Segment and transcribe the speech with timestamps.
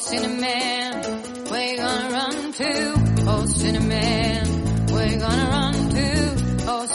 [0.00, 1.02] Cinnamon,
[1.50, 2.94] where you gonna run to?
[3.28, 3.44] Oh,
[5.18, 6.64] gonna run to?
[6.68, 6.86] Oh,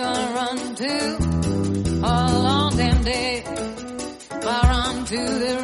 [0.00, 2.00] gonna run to?
[2.04, 3.44] All along them days,
[4.30, 5.61] I run to the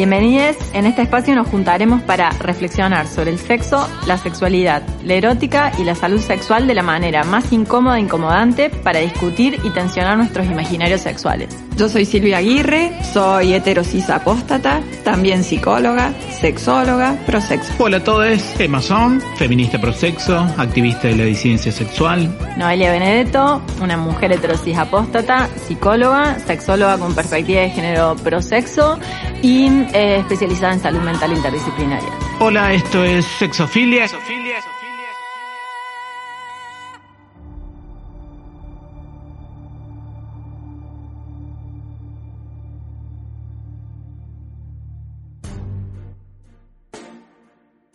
[0.00, 5.72] Bienvenidos, en este espacio nos juntaremos para reflexionar sobre el sexo, la sexualidad, la erótica
[5.78, 10.16] y la salud sexual de la manera más incómoda e incomodante para discutir y tensionar
[10.16, 11.54] nuestros imaginarios sexuales.
[11.76, 17.74] Yo soy Silvia Aguirre, soy heterosis apóstata, también psicóloga, sexóloga, prosexo.
[17.78, 22.34] Hola a todos, Emma Son, feminista prosexo, activista de la disidencia sexual.
[22.56, 28.98] Noelia Benedetto, una mujer heterosis apóstata, psicóloga, sexóloga con perspectiva de género prosexo
[29.42, 32.10] y eh, especializada en salud mental interdisciplinaria.
[32.40, 34.06] Hola, esto es Sexofilia.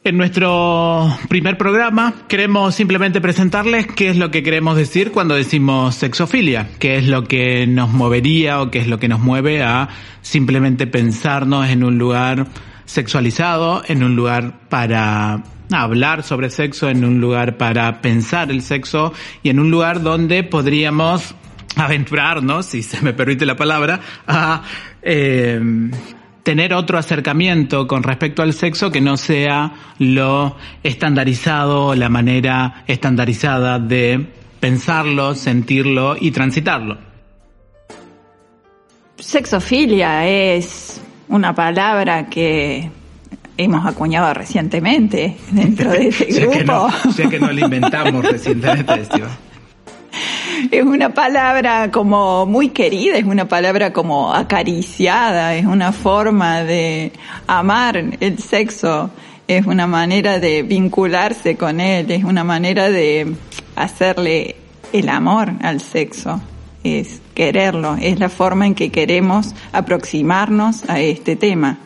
[0.05, 5.95] En nuestro primer programa queremos simplemente presentarles qué es lo que queremos decir cuando decimos
[5.95, 9.89] sexofilia, qué es lo que nos movería o qué es lo que nos mueve a
[10.21, 12.45] simplemente pensarnos en un lugar
[12.85, 19.11] sexualizado, en un lugar para hablar sobre sexo, en un lugar para pensar el sexo
[19.41, 21.33] y en un lugar donde podríamos
[21.77, 24.61] aventurarnos, si se me permite la palabra, a
[25.01, 25.59] eh,
[26.45, 33.79] tener otro acercamiento con respecto al sexo que no sea lo estandarizado, la manera estandarizada
[33.79, 34.27] de
[34.59, 36.99] pensarlo, sentirlo y transitarlo.
[39.17, 42.91] Sexofilia es una palabra que
[43.57, 47.09] hemos acuñado recientemente dentro de este Ya que no, grupo.
[47.17, 49.29] ya que no la inventamos recientemente, Estiva.
[50.71, 57.11] Es una palabra como muy querida, es una palabra como acariciada, es una forma de
[57.47, 59.09] amar el sexo,
[59.47, 63.35] es una manera de vincularse con él, es una manera de
[63.75, 64.55] hacerle
[64.93, 66.41] el amor al sexo,
[66.83, 71.77] es quererlo, es la forma en que queremos aproximarnos a este tema,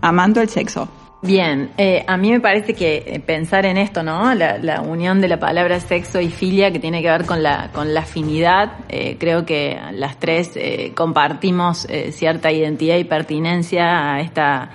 [0.00, 0.88] amando el sexo.
[1.20, 4.32] Bien, eh, a mí me parece que eh, pensar en esto, ¿no?
[4.34, 7.70] La, la unión de la palabra sexo y filia que tiene que ver con la,
[7.72, 14.14] con la afinidad, eh, creo que las tres eh, compartimos eh, cierta identidad y pertinencia
[14.14, 14.70] a esta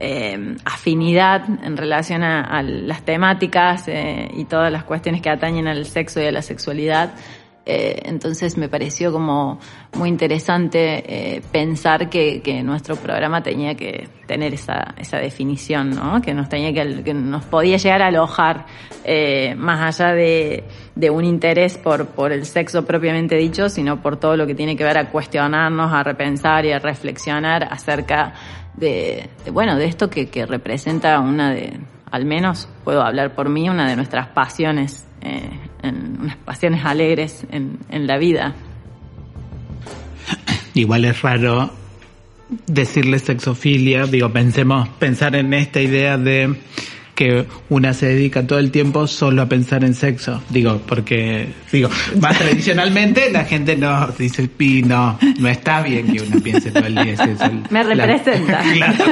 [0.00, 5.68] eh, afinidad en relación a, a las temáticas eh, y todas las cuestiones que atañen
[5.68, 7.12] al sexo y a la sexualidad.
[7.64, 9.60] Eh, entonces me pareció como
[9.96, 16.20] muy interesante eh, pensar que, que nuestro programa tenía que tener esa, esa definición, ¿no?
[16.20, 18.66] Que nos tenía que, que nos podía llegar a alojar
[19.04, 20.64] eh, más allá de,
[21.10, 24.82] un interés por, por el sexo propiamente dicho, sino por todo lo que tiene que
[24.82, 28.32] ver a cuestionarnos, a repensar y a reflexionar acerca
[28.74, 31.78] de, de, bueno, de esto que, que representa una de,
[32.10, 35.48] al menos puedo hablar por mí, una de nuestras pasiones eh,
[35.82, 38.54] en unas pasiones alegres en, en la vida.
[40.74, 41.70] Igual es raro
[42.66, 46.54] decirle sexofilia, digo, pensemos, pensar en esta idea de
[47.14, 50.42] que una se dedica todo el tiempo solo a pensar en sexo.
[50.48, 51.90] Digo, porque, digo,
[52.20, 56.86] más tradicionalmente la gente no dice, pi, no, no está bien que uno piense todo
[56.86, 57.50] el día en sexo.
[57.70, 58.62] Me La- representa.
[58.72, 59.04] Claro,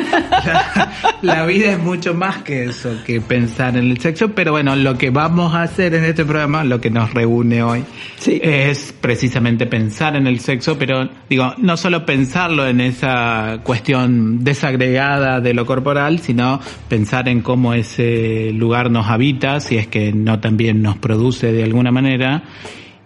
[0.44, 0.92] la,
[1.22, 4.96] la vida es mucho más que eso, que pensar en el sexo, pero bueno, lo
[4.96, 7.84] que vamos a hacer en este programa, lo que nos reúne hoy,
[8.16, 8.40] Sí.
[8.42, 15.40] es precisamente pensar en el sexo, pero digo, no solo pensarlo en esa cuestión desagregada
[15.40, 20.40] de lo corporal, sino pensar en cómo ese lugar nos habita, si es que no
[20.40, 22.44] también nos produce de alguna manera,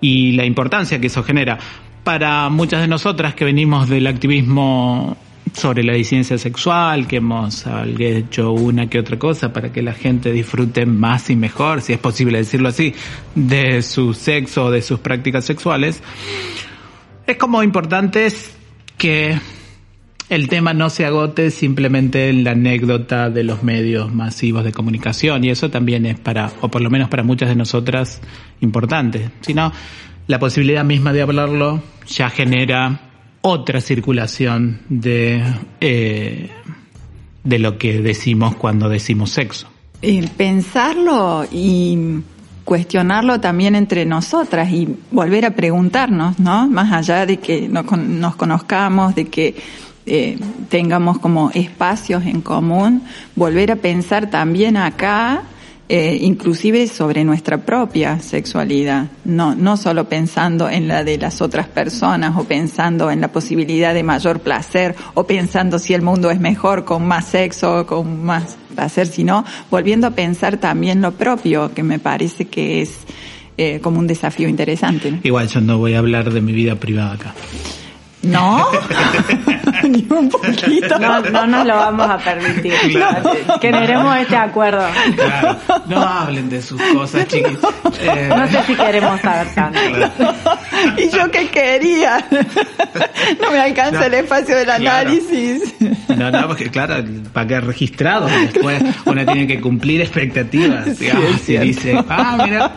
[0.01, 1.59] y la importancia que eso genera.
[2.05, 5.17] Para muchas de nosotras que venimos del activismo
[5.55, 7.65] sobre la disidencia sexual, que hemos
[7.99, 11.99] hecho una que otra cosa para que la gente disfrute más y mejor, si es
[11.99, 12.95] posible decirlo así,
[13.35, 16.03] de su sexo o de sus prácticas sexuales,
[17.27, 18.29] es como importante
[18.99, 19.39] que
[20.29, 25.45] el tema no se agote simplemente en la anécdota de los medios masivos de comunicación
[25.45, 28.21] y eso también es para, o por lo menos para muchas de nosotras,
[28.61, 29.73] importante, sino
[30.27, 33.01] la posibilidad misma de hablarlo ya genera
[33.43, 35.43] otra circulación de,
[35.81, 36.49] eh,
[37.43, 39.69] de lo que decimos cuando decimos sexo.
[40.37, 42.23] Pensarlo y
[42.65, 46.69] cuestionarlo también entre nosotras y volver a preguntarnos, ¿no?
[46.69, 49.55] Más allá de que nos conozcamos, de que
[50.07, 53.03] eh, tengamos como espacios en común,
[53.35, 55.43] volver a pensar también acá,
[55.87, 61.69] eh, inclusive sobre nuestra propia sexualidad, no, no solo pensando en la de las otras
[61.69, 66.41] personas o pensando en la posibilidad de mayor placer o pensando si el mundo es
[66.41, 71.75] mejor con más sexo o con más placer, sino volviendo a pensar también lo propio,
[71.75, 73.01] que me parece que es
[73.59, 75.21] eh, como un desafío interesante.
[75.23, 77.35] Igual yo no voy a hablar de mi vida privada acá.
[78.23, 78.67] No,
[79.89, 80.99] ni un poquito.
[80.99, 82.75] No, no nos lo vamos a permitir.
[83.61, 84.87] Queremos este acuerdo.
[85.15, 85.57] Claro.
[85.87, 87.59] No hablen de sus cosas, chiquis.
[88.01, 89.79] Eh, no sé si queremos saber tanto.
[90.99, 92.25] ¿Y yo qué quería?
[93.41, 95.75] No me alcanza el espacio del análisis.
[96.17, 100.99] No, no, porque claro, para que registrado, después uno tiene que cumplir expectativas.
[100.99, 102.73] Digamos, y dice, ah, mira,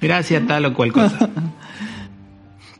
[0.00, 1.28] mira, hacía tal o cual cosa.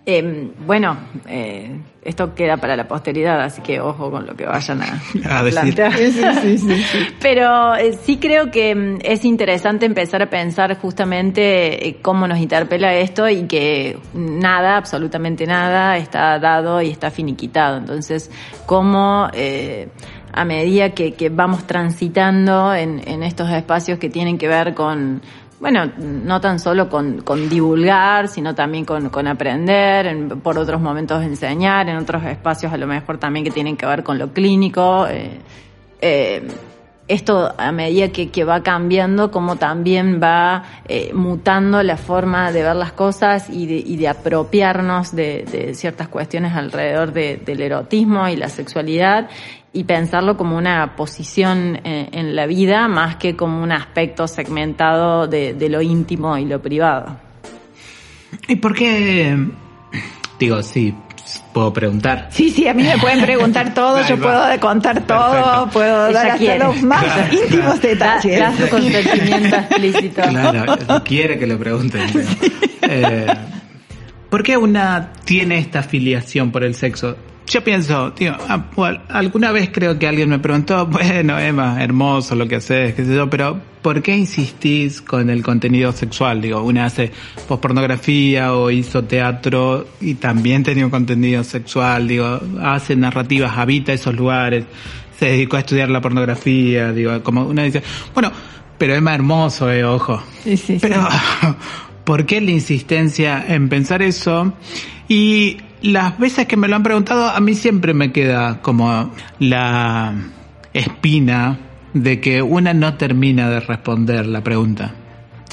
[0.04, 4.82] Eh, bueno, eh, esto queda para la posteridad, así que ojo con lo que vayan
[4.82, 5.00] a,
[5.38, 5.75] a decir.
[5.96, 11.88] Sí, sí, sí, Pero eh, sí creo que mm, es interesante empezar a pensar justamente
[11.88, 17.76] eh, cómo nos interpela esto y que nada, absolutamente nada, está dado y está finiquitado.
[17.76, 18.31] Entonces,
[18.66, 19.88] cómo eh,
[20.32, 25.22] a medida que, que vamos transitando en, en estos espacios que tienen que ver con
[25.62, 31.88] bueno, no tan solo con, divulgar, sino también con, aprender, en, por otros momentos enseñar,
[31.88, 35.06] en otros espacios a lo mejor también que tienen que ver con lo clínico.
[35.06, 35.38] Eh,
[36.00, 36.48] eh,
[37.06, 42.64] esto a medida que, que, va cambiando, como también va eh, mutando la forma de
[42.64, 47.60] ver las cosas y de, y de apropiarnos de, de, ciertas cuestiones alrededor de, del
[47.60, 49.28] erotismo y la sexualidad
[49.72, 55.26] y pensarlo como una posición en, en, la vida más que como un aspecto segmentado
[55.26, 57.16] de, de, lo íntimo y lo privado.
[58.48, 59.36] ¿Y por qué?
[60.38, 60.94] Digo, sí,
[61.52, 62.28] puedo preguntar.
[62.30, 65.69] Sí, sí, a mí me pueden preguntar todo, yo puedo contar todo, Perfecto.
[65.72, 66.58] puedo Ella dar hasta quiere.
[66.58, 67.34] los más claro.
[67.42, 68.40] íntimos detalles.
[68.40, 70.22] Da, da su consentimiento explícito.
[70.22, 72.08] Claro, quiere que lo pregunten.
[72.08, 72.52] Sí.
[72.82, 73.26] Eh,
[74.28, 77.16] ¿Por qué una tiene esta afiliación por el sexo?
[77.46, 78.64] Yo pienso, tío, ah,
[79.08, 83.14] alguna vez creo que alguien me preguntó, bueno, Emma, hermoso lo que haces, qué sé
[83.14, 86.40] yo, pero ¿por qué insistís con el contenido sexual?
[86.40, 87.10] Digo, una hace
[87.48, 94.14] pospornografía o hizo teatro y también tenía un contenido sexual, digo, hace narrativas, habita esos
[94.14, 94.64] lugares,
[95.18, 97.82] se dedicó a estudiar la pornografía, digo, como una dice,
[98.14, 98.32] bueno,
[98.78, 100.22] pero Emma hermoso, eh, ojo.
[100.42, 101.46] Sí, sí, pero, sí.
[102.04, 104.52] ¿por qué la insistencia en pensar eso?
[105.08, 110.14] Y las veces que me lo han preguntado, a mí siempre me queda como la
[110.73, 111.58] espina
[111.93, 114.94] de que una no termina de responder la pregunta.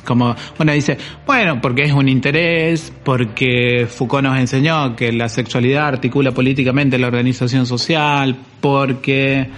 [0.06, 5.88] Como una dice, bueno, porque es un interés, porque Foucault nos enseñó que la sexualidad
[5.88, 9.50] articula políticamente la organización social, porque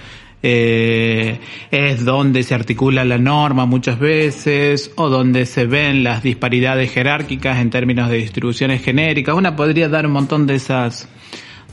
[0.44, 1.40] eh,
[1.70, 7.60] es donde se articula la norma muchas veces o donde se ven las disparidades jerárquicas
[7.60, 9.36] en términos de distribuciones genéricas.
[9.36, 11.08] Una podría dar un montón de esas,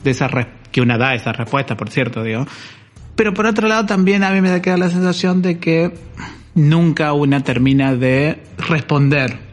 [0.03, 0.31] de esas,
[0.71, 2.45] que una da esas respuestas, por cierto, digo.
[3.15, 5.91] Pero por otro lado también a mí me queda la sensación de que
[6.53, 9.49] nunca una termina de responder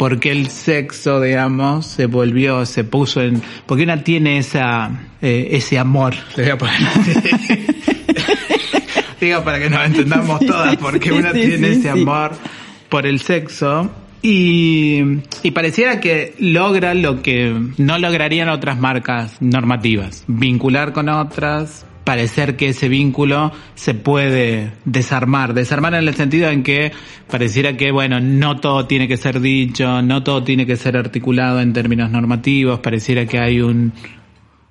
[0.00, 5.78] porque el sexo, digamos, se volvió, se puso en, porque una tiene esa, eh, ese
[5.78, 6.78] amor, le voy a poner
[9.26, 12.32] digo para que nos entendamos todas, porque una tiene ese amor
[12.88, 13.90] por el sexo.
[14.22, 15.00] Y,
[15.42, 22.56] y pareciera que logra lo que no lograrían otras marcas normativas, vincular con otras, parecer
[22.56, 26.92] que ese vínculo se puede desarmar, desarmar en el sentido en que
[27.30, 31.60] pareciera que, bueno, no todo tiene que ser dicho, no todo tiene que ser articulado
[31.60, 33.92] en términos normativos, pareciera que hay un,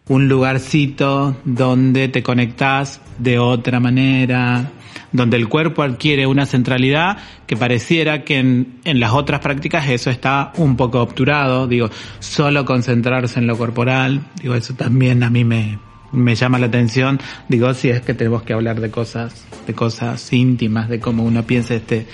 [0.09, 4.71] un lugarcito donde te conectás de otra manera,
[5.11, 10.09] donde el cuerpo adquiere una centralidad que pareciera que en, en, las otras prácticas eso
[10.09, 11.89] está un poco obturado, digo,
[12.19, 15.79] solo concentrarse en lo corporal, digo, eso también a mí me,
[16.11, 20.33] me llama la atención, digo, si es que tenemos que hablar de cosas, de cosas
[20.33, 22.07] íntimas, de cómo uno piensa este,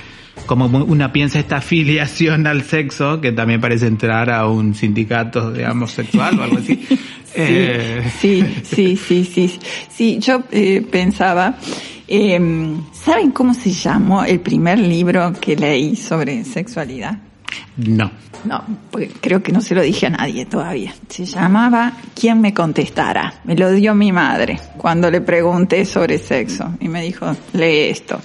[0.46, 5.92] como una piensa esta afiliación al sexo, que también parece entrar a un sindicato, digamos,
[5.92, 6.86] sexual o algo así.
[7.38, 9.60] Eh, Sí, sí, sí, sí.
[9.90, 11.58] Sí, yo eh, pensaba,
[12.08, 12.40] eh,
[12.94, 17.18] ¿saben cómo se llamó el primer libro que leí sobre sexualidad?
[17.76, 18.10] No.
[18.46, 20.94] No, porque creo que no se lo dije a nadie todavía.
[21.10, 23.42] Se llamaba ¿Quién me contestará?
[23.44, 28.22] Me lo dio mi madre cuando le pregunté sobre sexo y me dijo, lee esto.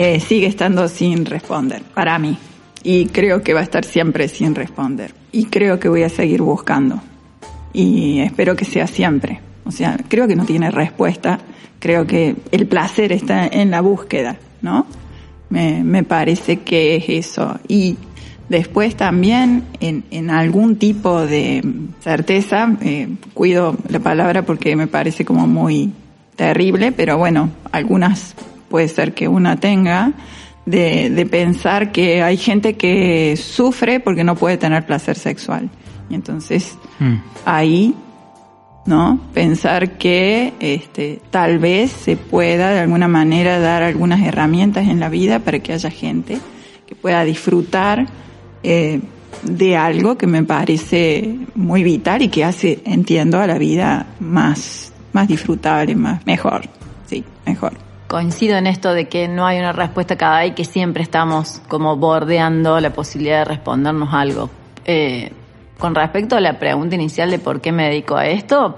[0.00, 2.38] Eh, sigue estando sin responder, para mí.
[2.84, 5.12] Y creo que va a estar siempre sin responder.
[5.32, 7.02] Y creo que voy a seguir buscando.
[7.72, 9.40] Y espero que sea siempre.
[9.64, 11.40] O sea, creo que no tiene respuesta.
[11.80, 14.86] Creo que el placer está en la búsqueda, ¿no?
[15.50, 17.58] Me, me parece que es eso.
[17.66, 17.96] Y
[18.48, 21.60] después también en, en algún tipo de
[22.04, 25.90] certeza, eh, cuido la palabra porque me parece como muy
[26.36, 28.36] terrible, pero bueno, algunas
[28.68, 30.12] puede ser que una tenga,
[30.66, 35.70] de, de pensar que hay gente que sufre porque no puede tener placer sexual.
[36.10, 37.14] Y entonces Mm.
[37.44, 37.94] ahí,
[38.86, 39.20] ¿no?
[39.34, 45.08] Pensar que este, tal vez se pueda de alguna manera dar algunas herramientas en la
[45.08, 46.38] vida para que haya gente
[46.86, 48.06] que pueda disfrutar
[48.62, 49.00] eh,
[49.42, 54.92] de algo que me parece muy vital y que hace, entiendo, a la vida más,
[55.12, 56.62] más disfrutable, más, mejor.
[57.06, 57.74] Sí, mejor.
[58.08, 61.96] Coincido en esto de que no hay una respuesta cada y que siempre estamos como
[61.96, 64.48] bordeando la posibilidad de respondernos algo.
[64.86, 65.30] Eh,
[65.78, 68.76] con respecto a la pregunta inicial de por qué me dedico a esto,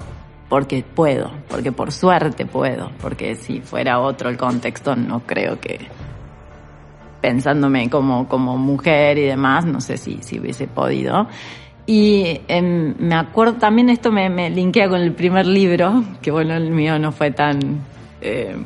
[0.49, 5.79] porque puedo, porque por suerte puedo, porque si fuera otro el contexto no creo que
[7.21, 11.29] pensándome como, como mujer y demás, no sé si, si hubiese podido.
[11.87, 16.55] Y em, me acuerdo también esto me, me linkea con el primer libro, que bueno,
[16.55, 17.81] el mío no fue tan...
[18.21, 18.57] eh,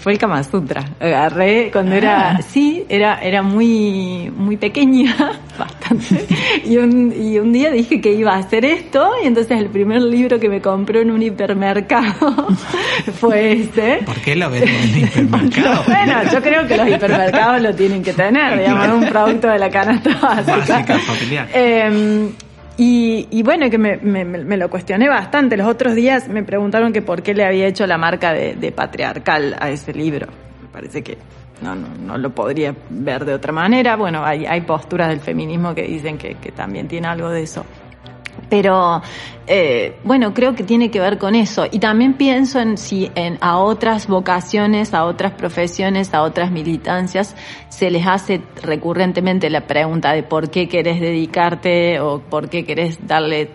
[0.00, 0.84] fue el Kama Sutra.
[1.00, 5.14] Agarré cuando era, sí, era, era muy, muy pequeña,
[5.58, 6.26] bastante.
[6.64, 10.02] Y un, y un día dije que iba a hacer esto, y entonces el primer
[10.02, 12.48] libro que me compró en un hipermercado
[13.20, 14.00] fue ese.
[14.04, 15.84] ¿Por qué lo venden en el hipermercado?
[15.86, 19.70] Bueno, yo creo que los hipermercados lo tienen que tener, digamos, un producto de la
[19.70, 20.56] canasta básica.
[20.56, 21.48] Básica, familiar.
[21.52, 22.30] Eh,
[22.76, 25.56] y, y bueno, que me, me, lo cuestioné bastante.
[25.56, 29.56] Los otros días me preguntaron que por qué le había hecho la marca de, patriarcal
[29.58, 30.26] a ese libro.
[30.62, 31.16] Me parece que
[31.62, 33.96] no, no, no lo podría ver de otra manera.
[33.96, 37.64] Bueno, hay, hay posturas del feminismo que dicen que también tiene algo de eso.
[38.48, 39.02] Pero
[39.46, 41.66] eh, bueno, creo que tiene que ver con eso.
[41.70, 47.36] Y también pienso en si en, a otras vocaciones, a otras profesiones, a otras militancias,
[47.68, 53.06] se les hace recurrentemente la pregunta de por qué querés dedicarte o por qué querés
[53.06, 53.50] darle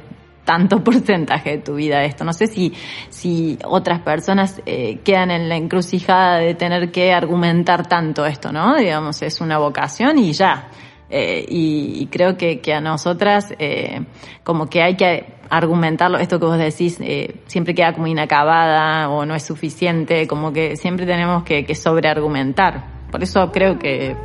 [0.45, 2.23] tanto porcentaje de tu vida a esto.
[2.23, 2.73] No sé si,
[3.09, 8.75] si otras personas eh, quedan en la encrucijada de tener que argumentar tanto esto, ¿no?
[8.77, 10.69] Digamos, es una vocación y ya.
[11.13, 14.01] Eh, y, y, creo que, que a nosotras eh,
[14.44, 19.25] como que hay que argumentarlo, esto que vos decís eh, siempre queda como inacabada o
[19.25, 22.86] no es suficiente, como que siempre tenemos que, que sobreargumentar.
[23.12, 24.15] Por eso creo que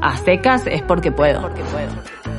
[0.00, 1.42] a secas es porque puedo.
[1.42, 1.92] Porque puedo.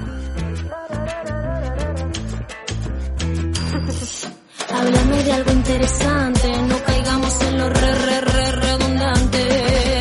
[4.73, 9.39] Háblame de algo interesante, no caigamos en lo re, re, re, redundante.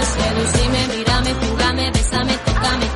[0.02, 2.86] Seducime, mírame, jugame, besame, tocame,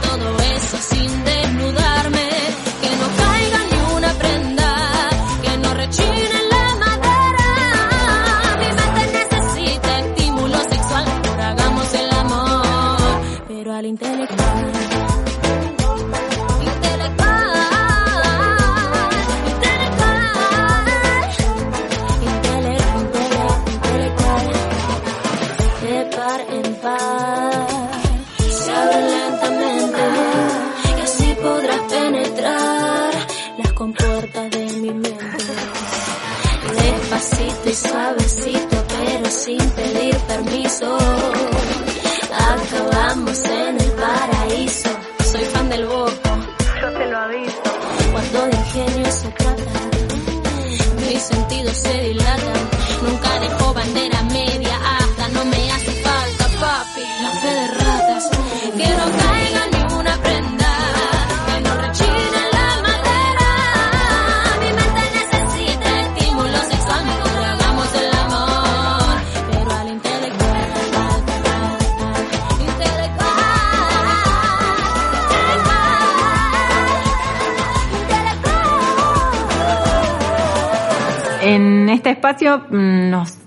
[82.27, 83.39] espacio mm, nos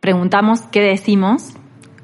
[0.00, 1.54] preguntamos qué decimos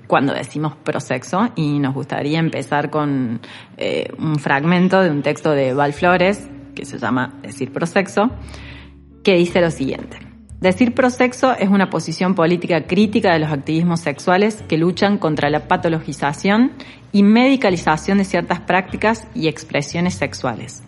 [0.06, 3.40] cuando decimos prosexo y nos gustaría empezar con
[3.76, 8.30] eh, un fragmento de un texto de Val Flores que se llama Decir prosexo,
[9.24, 10.18] que dice lo siguiente.
[10.60, 15.66] Decir prosexo es una posición política crítica de los activismos sexuales que luchan contra la
[15.66, 16.72] patologización
[17.10, 20.84] y medicalización de ciertas prácticas y expresiones sexuales,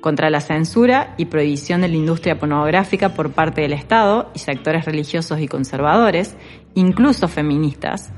[0.00, 4.84] contra la censura y prohibición de la industria pornográfica por parte del Estado y sectores
[4.84, 6.36] religiosos y conservadores,
[6.74, 8.12] incluso feministas,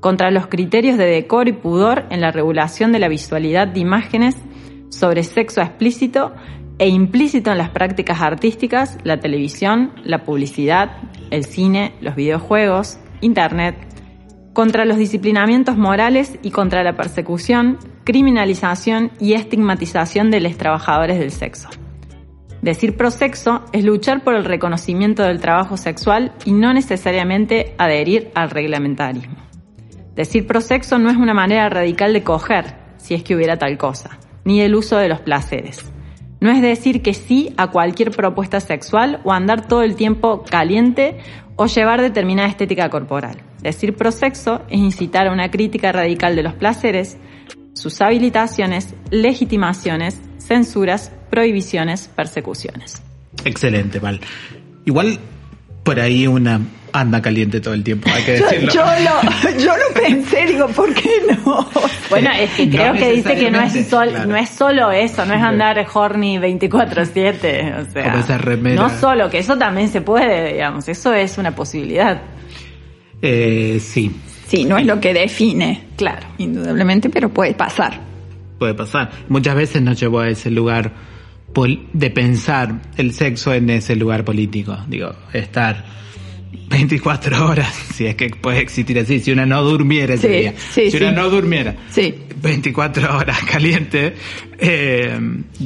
[0.00, 4.36] contra los criterios de decoro y pudor en la regulación de la visualidad de imágenes
[4.90, 6.32] sobre sexo explícito
[6.78, 10.96] e implícito en las prácticas artísticas, la televisión, la publicidad,
[11.30, 13.76] el cine, los videojuegos, Internet,
[14.52, 21.30] contra los disciplinamientos morales y contra la persecución, criminalización y estigmatización de los trabajadores del
[21.30, 21.68] sexo.
[22.62, 28.50] Decir prosexo es luchar por el reconocimiento del trabajo sexual y no necesariamente adherir al
[28.50, 29.36] reglamentarismo.
[30.14, 34.18] Decir prosexo no es una manera radical de coger, si es que hubiera tal cosa,
[34.44, 35.92] ni el uso de los placeres.
[36.40, 41.18] No es decir que sí a cualquier propuesta sexual o andar todo el tiempo caliente
[41.56, 43.38] o llevar determinada estética corporal.
[43.60, 47.16] Decir prosexo es incitar a una crítica radical de los placeres,
[47.82, 53.02] sus habilitaciones, legitimaciones, censuras, prohibiciones, persecuciones.
[53.44, 54.20] Excelente, Val.
[54.84, 55.18] Igual
[55.82, 56.60] por ahí una
[56.92, 58.72] anda caliente todo el tiempo, hay que decirlo.
[58.72, 61.10] yo lo, yo lo pensé, digo, ¿por qué
[61.44, 61.68] no?
[62.10, 64.28] Bueno, es que No creo que dice que no es, necesariamente, sol- claro.
[64.28, 69.38] no es solo eso, no es andar horny 24/7, o sea, esa no solo, que
[69.38, 72.20] eso también se puede, digamos, eso es una posibilidad,
[73.22, 74.14] Eh, sí,
[74.52, 76.26] Sí, no es lo que define, claro.
[76.38, 78.00] indudablemente, pero puede pasar.
[78.58, 79.10] puede pasar.
[79.28, 80.92] Muchas veces nos llevó a ese lugar
[81.52, 84.76] pol- de pensar el sexo en ese lugar político.
[84.88, 85.84] Digo, estar
[86.68, 90.54] 24 horas, si es que puede existir así, si una no durmiera ese Sí, día.
[90.56, 91.04] sí, si sí.
[91.04, 91.74] una no durmiera.
[91.90, 92.14] Sí.
[92.42, 94.14] 24 horas caliente,
[94.58, 95.18] eh,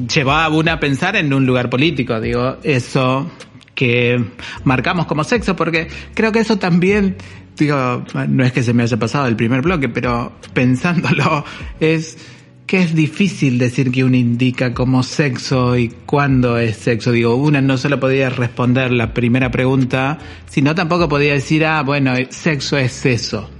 [0.08, 3.30] llevaba a una a pensar en un lugar político, digo, eso
[3.74, 4.22] que
[4.64, 7.16] marcamos como sexo, porque creo que eso también,
[7.56, 11.44] digo, no es que se me haya pasado el primer bloque, pero pensándolo,
[11.80, 12.18] es
[12.66, 17.12] que es difícil decir que uno indica como sexo y cuándo es sexo.
[17.12, 22.14] Digo, una no solo podía responder la primera pregunta, sino tampoco podía decir, ah, bueno,
[22.30, 23.50] sexo es eso.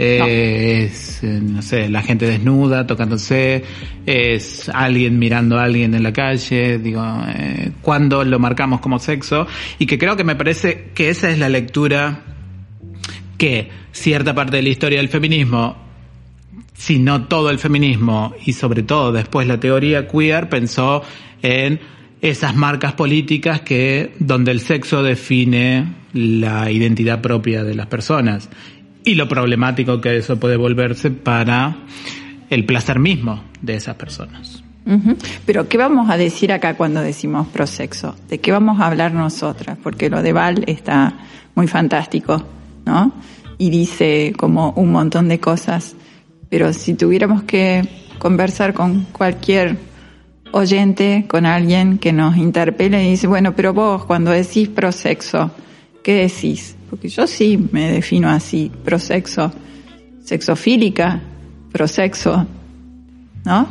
[0.00, 3.64] Eh, Es, no sé, la gente desnuda, tocándose,
[4.06, 9.46] es alguien mirando a alguien en la calle, digo, eh, cuándo lo marcamos como sexo,
[9.78, 12.22] y que creo que me parece que esa es la lectura
[13.38, 15.76] que cierta parte de la historia del feminismo,
[16.74, 21.02] si no todo el feminismo y sobre todo después la teoría queer pensó
[21.42, 21.80] en
[22.20, 28.48] esas marcas políticas que donde el sexo define la identidad propia de las personas
[29.04, 31.78] y lo problemático que eso puede volverse para
[32.50, 34.62] el placer mismo de esas personas.
[35.44, 38.16] Pero ¿qué vamos a decir acá cuando decimos prosexo?
[38.28, 39.76] ¿De qué vamos a hablar nosotras?
[39.82, 41.14] Porque lo de Val está
[41.54, 42.42] muy fantástico,
[42.88, 43.12] ¿no?
[43.58, 45.94] Y dice como un montón de cosas.
[46.48, 47.86] Pero si tuviéramos que
[48.18, 49.76] conversar con cualquier
[50.52, 55.50] oyente, con alguien que nos interpele y dice, bueno, pero vos cuando decís prosexo,
[56.02, 56.76] ¿qué decís?
[56.88, 59.52] Porque yo sí me defino así, prosexo,
[60.24, 61.20] sexofílica,
[61.70, 62.46] prosexo,
[63.44, 63.68] ¿no?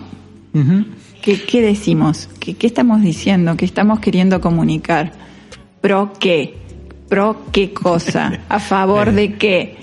[1.23, 2.29] ¿Qué, qué decimos?
[2.39, 3.57] ¿Qué, ¿Qué estamos diciendo?
[3.57, 5.11] ¿Qué estamos queriendo comunicar?
[5.81, 6.66] ¿Pro qué?
[7.09, 8.39] ¿Pro qué cosa?
[8.49, 9.77] ¿A favor de qué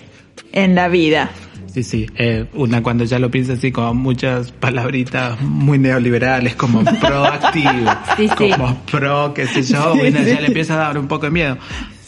[0.53, 1.31] en la vida?
[1.73, 6.85] Sí, sí, eh, una cuando ya lo piensa así con muchas palabritas muy neoliberales como
[7.01, 8.51] proactivo, Sí, sí.
[8.53, 11.59] como pro, qué sé yo, bueno, ya le empieza a dar un poco de miedo.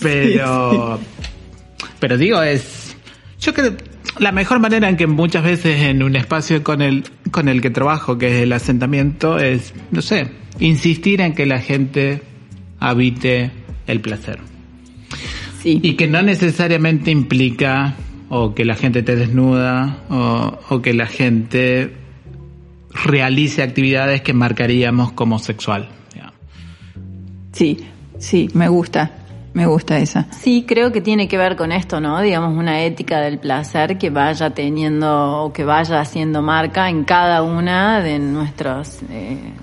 [0.00, 1.00] Pero,
[1.98, 2.96] pero digo, es,
[3.40, 3.72] yo creo,
[4.20, 7.02] la mejor manera en que muchas veces en un espacio con el,
[7.32, 10.28] con el que trabajo, que es el asentamiento, es, no sé,
[10.60, 12.22] insistir en que la gente
[12.78, 13.50] habite
[13.88, 14.38] el placer.
[15.60, 15.80] Sí.
[15.82, 17.94] Y que no necesariamente implica
[18.28, 21.92] o que la gente te desnuda o, o que la gente
[23.04, 25.88] realice actividades que marcaríamos como sexual.
[27.56, 27.78] Sí,
[28.18, 29.12] sí, me gusta,
[29.54, 30.30] me gusta esa.
[30.30, 32.20] Sí, creo que tiene que ver con esto, ¿no?
[32.20, 37.42] Digamos, una ética del placer que vaya teniendo o que vaya haciendo marca en cada
[37.42, 39.54] una de nuestras eh,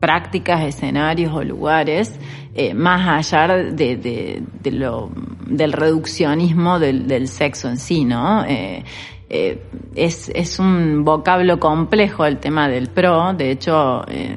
[0.00, 2.18] prácticas, escenarios o lugares,
[2.56, 5.10] eh, más allá de, de- de lo,
[5.46, 8.44] del reduccionismo del, del sexo en sí, ¿no?
[8.44, 8.82] Eh,
[9.28, 9.62] eh,
[9.94, 14.36] es, es un vocablo complejo el tema del pro, de hecho, eh,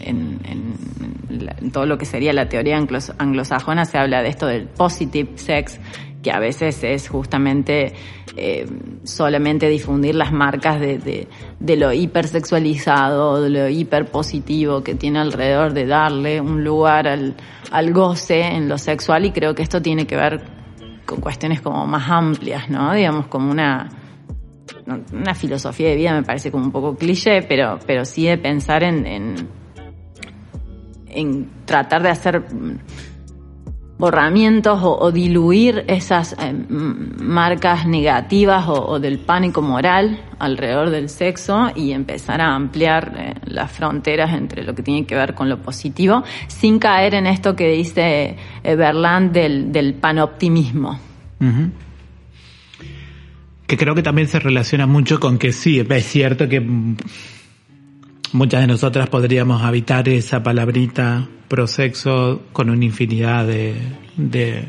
[0.00, 4.28] en, en la- en todo lo que sería la teoría anglos- anglosajona se habla de
[4.28, 5.80] esto del positive sex,
[6.24, 7.92] que a veces es justamente
[8.36, 8.66] eh,
[9.04, 11.28] solamente difundir las marcas de, de,
[11.60, 17.36] de, lo hipersexualizado, de lo hiperpositivo que tiene alrededor de darle un lugar al,
[17.70, 20.42] al goce en lo sexual y creo que esto tiene que ver
[21.04, 22.94] con cuestiones como más amplias, ¿no?
[22.94, 23.90] Digamos, como una,
[25.12, 28.82] una filosofía de vida me parece como un poco cliché, pero, pero sí de pensar
[28.82, 29.48] en, en,
[31.08, 32.44] en tratar de hacer
[33.98, 36.52] borramientos o, diluir esas eh,
[37.20, 43.70] marcas negativas o, del pánico moral alrededor del sexo y empezar a ampliar eh, las
[43.70, 47.68] fronteras entre lo que tiene que ver con lo positivo sin caer en esto que
[47.68, 50.98] dice eh, Berland del, panoptimismo.
[53.66, 56.60] Que creo que también se relaciona mucho con que sí, es cierto que
[58.34, 63.76] muchas de nosotras podríamos habitar esa palabrita prosexo con una infinidad de,
[64.16, 64.64] de,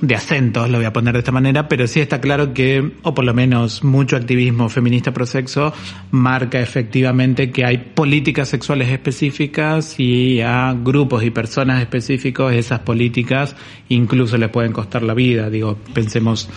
[0.00, 3.12] de, acentos, lo voy a poner de esta manera, pero sí está claro que, o
[3.12, 5.72] por lo menos mucho activismo feminista prosexo,
[6.12, 13.56] marca efectivamente que hay políticas sexuales específicas y a grupos y personas específicos esas políticas
[13.88, 15.50] incluso les pueden costar la vida.
[15.50, 16.48] Digo, pensemos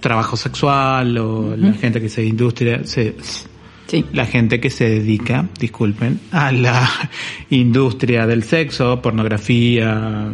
[0.00, 1.56] trabajo sexual o uh -huh.
[1.56, 3.14] la gente que se industria, se,
[4.12, 6.88] La gente que se dedica, disculpen, a la
[7.50, 10.30] industria del sexo, pornografía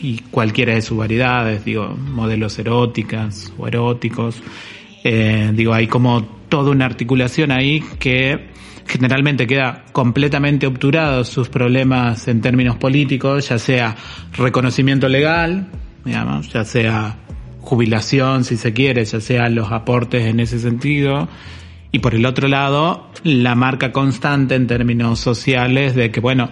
[0.00, 4.42] y cualquiera de sus variedades, digo, modelos eróticas o eróticos.
[5.04, 8.48] Eh, digo, hay como toda una articulación ahí que
[8.86, 13.96] generalmente queda completamente obturado sus problemas en términos políticos, ya sea
[14.32, 15.68] reconocimiento legal,
[16.04, 17.16] digamos, ya sea
[17.60, 21.28] jubilación, si se quiere, ya sea los aportes en ese sentido,
[21.92, 26.50] y por el otro lado, la marca constante en términos sociales de que, bueno,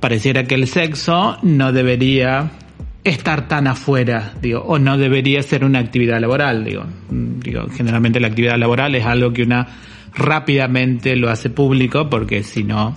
[0.00, 2.50] pareciera que el sexo no debería
[3.04, 6.84] estar tan afuera, digo, o no debería ser una actividad laboral, digo.
[7.10, 9.66] Digo, generalmente la actividad laboral es algo que una
[10.14, 12.96] rápidamente lo hace público porque si no,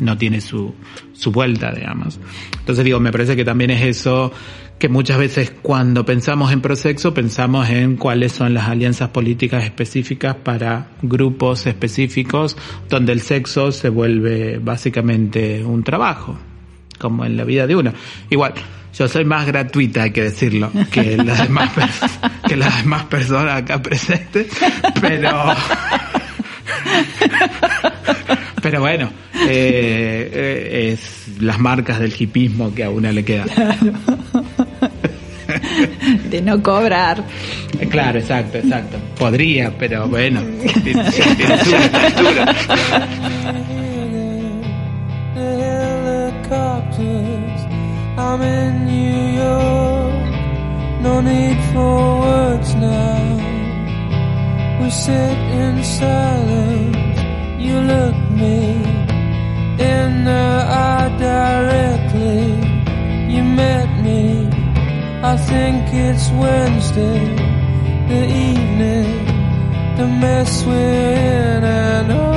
[0.00, 0.74] no tiene su,
[1.12, 2.18] su vuelta, digamos.
[2.58, 4.32] Entonces digo, me parece que también es eso
[4.78, 10.34] que muchas veces cuando pensamos en prosexo pensamos en cuáles son las alianzas políticas específicas
[10.34, 12.56] para grupos específicos
[12.88, 16.36] donde el sexo se vuelve básicamente un trabajo,
[16.98, 17.92] como en la vida de uno.
[18.28, 18.54] Igual,
[18.92, 21.70] yo soy más gratuita, hay que decirlo, que las demás,
[22.48, 24.48] que las demás personas acá presentes,
[25.00, 25.30] pero...
[28.62, 33.24] Pero bueno, eh, eh, es las marcas del hipismo que a una le.
[33.24, 33.50] Claro.
[36.30, 37.22] De no cobrar.
[37.90, 38.96] Claro, exacto, exacto.
[39.18, 40.40] Podría, pero bueno,
[40.82, 42.54] tiene, tiene su textura.
[48.16, 53.38] I'm in New York, no need for words now.
[54.80, 57.11] We sit in silence,
[57.62, 58.58] you look me
[59.92, 60.46] in the
[60.86, 62.44] eye directly.
[63.34, 64.48] You met me,
[65.22, 67.20] I think it's Wednesday,
[68.12, 69.10] the evening,
[69.96, 72.31] the mess we're in, and oh,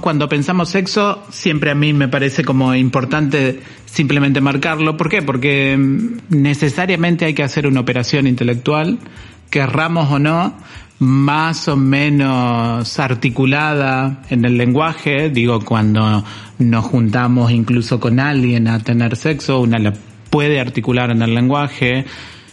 [0.00, 1.22] cuando pensamos sexo?
[1.30, 4.96] Siempre a mí me parece como importante simplemente marcarlo.
[4.96, 5.22] ¿Por qué?
[5.22, 8.98] Porque mm, necesariamente hay que hacer una operación intelectual,
[9.50, 10.54] querramos o no,
[10.98, 15.30] más o menos articulada en el lenguaje.
[15.30, 16.24] Digo, cuando
[16.58, 19.94] nos juntamos incluso con alguien a tener sexo, una la
[20.30, 22.04] puede articular en el lenguaje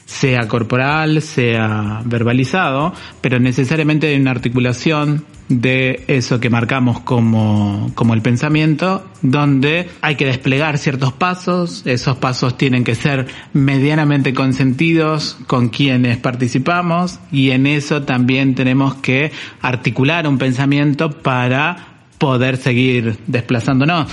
[0.09, 8.15] sea corporal, sea verbalizado, pero necesariamente hay una articulación de eso que marcamos como, como
[8.15, 15.37] el pensamiento, donde hay que desplegar ciertos pasos, esos pasos tienen que ser medianamente consentidos
[15.45, 23.19] con quienes participamos y en eso también tenemos que articular un pensamiento para poder seguir
[23.27, 24.11] desplazándonos.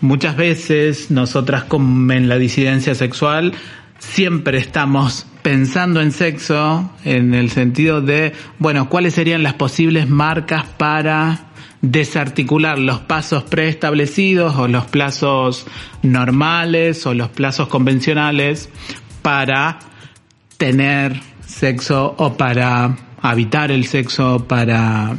[0.00, 3.52] Muchas veces nosotras como en la disidencia sexual
[4.12, 10.64] siempre estamos pensando en sexo en el sentido de, bueno, cuáles serían las posibles marcas
[10.64, 11.46] para
[11.82, 15.66] desarticular los pasos preestablecidos o los plazos
[16.02, 18.70] normales o los plazos convencionales
[19.20, 19.78] para
[20.56, 25.14] tener sexo o para habitar el sexo, para,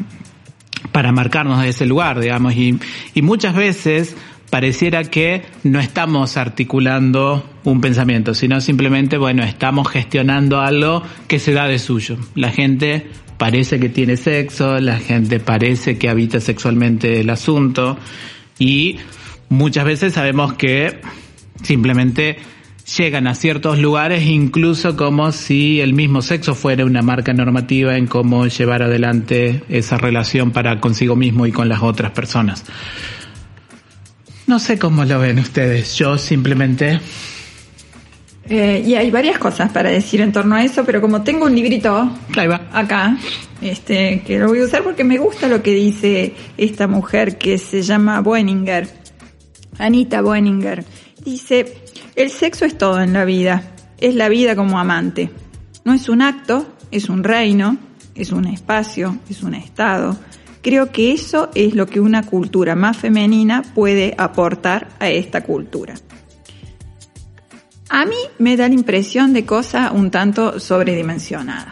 [0.91, 2.55] para marcarnos de ese lugar, digamos.
[2.55, 2.79] Y,
[3.13, 4.15] y muchas veces
[4.49, 11.53] pareciera que no estamos articulando un pensamiento, sino simplemente, bueno, estamos gestionando algo que se
[11.53, 12.17] da de suyo.
[12.35, 17.97] La gente parece que tiene sexo, la gente parece que habita sexualmente el asunto
[18.59, 18.97] y
[19.49, 21.01] muchas veces sabemos que
[21.61, 22.37] simplemente
[22.97, 28.05] llegan a ciertos lugares incluso como si el mismo sexo fuera una marca normativa en
[28.05, 32.63] cómo llevar adelante esa relación para consigo mismo y con las otras personas.
[34.47, 36.99] No sé cómo lo ven ustedes, yo simplemente...
[38.47, 41.55] Eh, y hay varias cosas para decir en torno a eso, pero como tengo un
[41.55, 42.11] librito
[42.71, 43.17] acá,
[43.59, 47.57] este, que lo voy a usar porque me gusta lo que dice esta mujer que
[47.57, 48.87] se llama Boeninger,
[49.79, 50.85] Anita Boeninger.
[51.23, 51.75] Dice,
[52.15, 55.31] el sexo es todo en la vida, es la vida como amante.
[55.83, 57.77] No es un acto, es un reino,
[58.13, 60.17] es un espacio, es un estado.
[60.65, 65.93] Creo que eso es lo que una cultura más femenina puede aportar a esta cultura.
[67.87, 71.71] A mí me da la impresión de cosa un tanto sobredimensionada,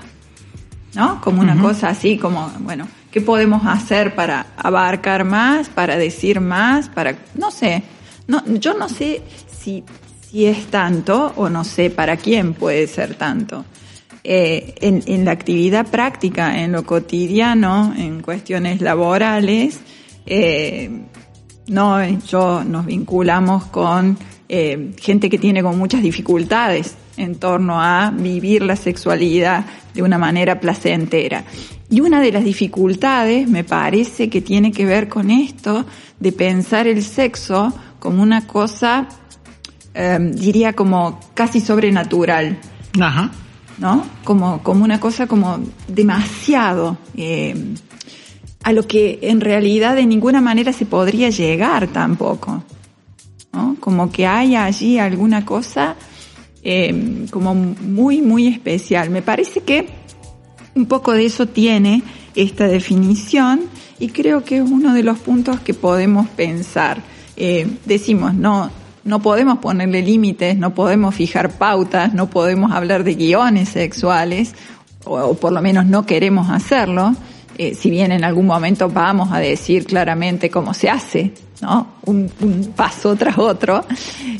[0.93, 1.19] ¿no?
[1.21, 6.87] Como una cosa así, como, bueno, ¿qué podemos hacer para abarcar más, para decir más,
[6.87, 7.81] para, no sé,
[8.27, 9.83] no, yo no sé si,
[10.29, 13.65] si es tanto o no sé para quién puede ser tanto.
[14.23, 19.81] Eh, en, la actividad práctica, en lo cotidiano, en cuestiones laborales,
[20.25, 20.89] eh,
[21.67, 24.17] no, yo nos vinculamos con
[24.49, 30.17] eh, gente que tiene con muchas dificultades en torno a vivir la sexualidad de una
[30.17, 31.43] manera placentera.
[31.89, 35.85] Y una de las dificultades me parece que tiene que ver con esto
[36.19, 39.07] de pensar el sexo como una cosa,
[39.93, 42.59] eh, diría como casi sobrenatural.
[42.99, 43.31] Ajá.
[43.77, 44.05] ¿No?
[44.23, 47.75] Como, como una cosa como demasiado eh,
[48.63, 52.63] a lo que en realidad de ninguna manera se podría llegar tampoco,
[53.51, 53.75] ¿no?
[53.79, 55.95] Como que hay allí alguna cosa
[56.63, 59.09] eh, como muy, muy especial.
[59.09, 59.89] Me parece que
[60.75, 62.03] un poco de eso tiene
[62.35, 63.61] esta definición
[63.99, 67.01] y creo que es uno de los puntos que podemos pensar.
[67.35, 68.71] Eh, decimos, no,
[69.03, 74.53] no podemos ponerle límites, no podemos fijar pautas, no podemos hablar de guiones sexuales,
[75.05, 77.15] o, o por lo menos no queremos hacerlo,
[77.57, 81.87] eh, si bien en algún momento vamos a decir claramente cómo se hace, ¿no?
[82.05, 82.29] Un,
[82.75, 83.85] paso tras otro,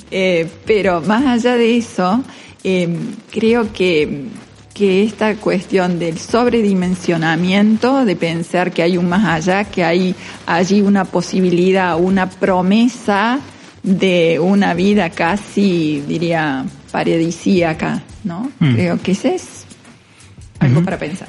[0.10, 2.24] eh, pero más allá de eso,
[2.64, 2.90] eh,
[3.30, 4.30] creo que,
[4.74, 10.16] que esta cuestión del sobredimensionamiento, de pensar que hay un más allá, que hay
[10.48, 13.40] allí una posibilidad, una promesa
[13.84, 18.52] de una vida casi, diría, paradisíaca, ¿no?
[18.60, 18.74] Mm.
[18.74, 19.66] Creo que ese es
[20.60, 21.28] algo para pensar.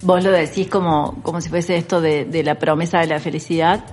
[0.00, 3.84] Vos lo decís como, como si fuese esto de, de la promesa de la felicidad.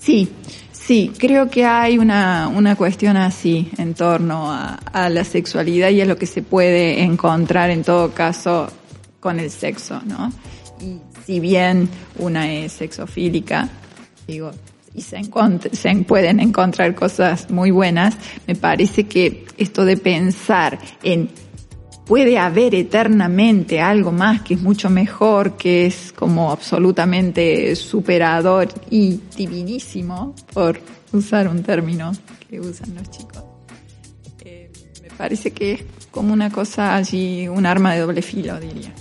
[0.00, 0.28] Sí,
[0.72, 6.00] sí, creo que hay una, una cuestión así en torno a, a la sexualidad y
[6.00, 8.68] a lo que se puede encontrar en todo caso
[9.20, 10.32] con el sexo, ¿no?
[10.80, 13.68] Y si bien una es sexofílica,
[14.26, 14.50] digo,
[14.94, 15.22] y se,
[15.72, 21.30] se pueden encontrar cosas muy buenas, me parece que esto de pensar en
[22.04, 29.20] puede haber eternamente algo más que es mucho mejor, que es como absolutamente superador y
[29.36, 30.80] divinísimo, por
[31.12, 32.12] usar un término
[32.48, 33.44] que usan los chicos.
[34.44, 34.70] Eh,
[35.02, 38.92] me parece que es como una cosa allí, un arma de doble filo, diría.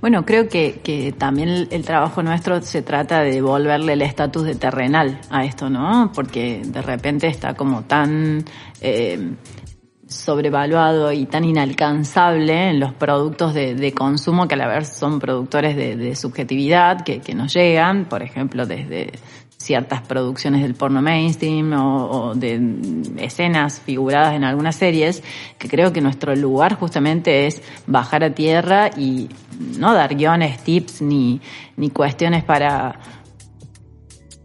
[0.00, 5.20] Bueno, creo que, también el, trabajo nuestro se trata de devolverle el estatus de terrenal
[5.30, 6.10] a esto, ¿no?
[6.14, 8.44] Porque de repente está como tan
[8.80, 9.34] eh,
[10.06, 15.76] sobrevaluado y tan inalcanzable en los productos de, consumo que a la vez son productores
[15.76, 19.12] de, de subjetividad que, que nos llegan, por ejemplo, desde
[19.64, 22.60] ciertas producciones del porno mainstream o, de
[23.16, 25.22] escenas figuradas en algunas series,
[25.58, 29.28] que creo que nuestro lugar justamente es bajar a tierra y
[29.78, 31.40] no dar guiones, tips ni,
[31.76, 33.00] ni cuestiones para,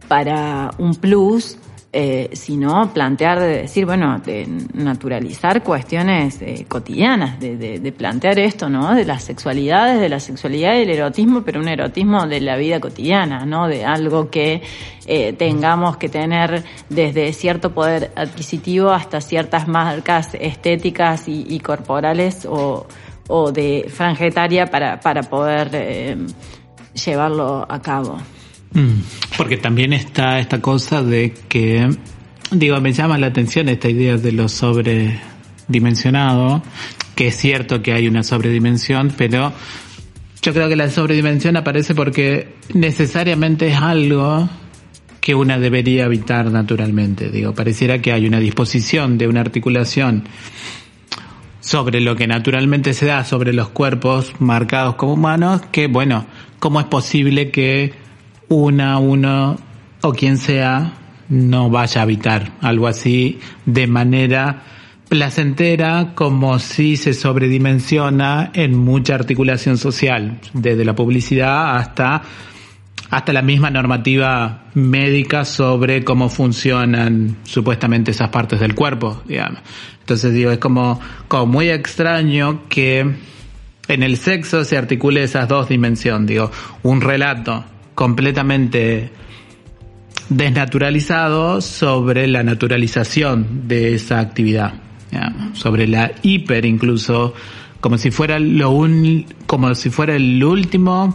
[0.08, 1.58] para un plus,
[1.92, 8.38] eh, sino plantear de decir, bueno, de naturalizar cuestiones eh, cotidianas, de, de, de plantear
[8.38, 8.94] esto, ¿no?
[8.94, 12.78] De las sexualidades, de la sexualidad y el erotismo, pero un erotismo de la vida
[12.78, 13.66] cotidiana, ¿no?
[13.66, 14.62] De algo que
[15.06, 22.46] eh, tengamos que tener desde cierto poder adquisitivo hasta ciertas marcas estéticas y, y corporales
[22.46, 22.86] o,
[23.26, 26.16] o de franja etaria para, para poder eh,
[26.94, 28.18] llevarlo a cabo.
[28.72, 29.00] Mm,
[29.36, 31.88] Porque también está esta cosa de que,
[32.52, 36.62] digo, me llama la atención esta idea de lo sobredimensionado,
[37.16, 39.52] que es cierto que hay una sobredimensión, pero
[40.42, 44.48] yo creo que la sobredimensión aparece porque necesariamente es algo
[45.20, 47.28] que una debería evitar naturalmente.
[47.28, 50.24] Digo, pareciera que hay una disposición de una articulación
[51.60, 56.24] sobre lo que naturalmente se da sobre los cuerpos marcados como humanos, que bueno,
[56.58, 57.92] ¿cómo es posible que
[58.50, 59.56] una, uno
[60.02, 60.92] o quien sea
[61.28, 64.62] no vaya a habitar algo así de manera
[65.08, 72.22] placentera como si se sobredimensiona en mucha articulación social, desde la publicidad hasta
[73.10, 79.60] hasta la misma normativa médica sobre cómo funcionan supuestamente esas partes del cuerpo, digamos.
[79.98, 83.00] Entonces digo, es como, como muy extraño que
[83.88, 86.52] en el sexo se articule esas dos dimensiones, digo,
[86.84, 87.64] un relato
[88.00, 89.10] completamente
[90.30, 94.72] desnaturalizado sobre la naturalización de esa actividad,
[95.10, 97.34] digamos, sobre la hiper incluso,
[97.78, 101.14] como si fuera lo un, como si fuera el último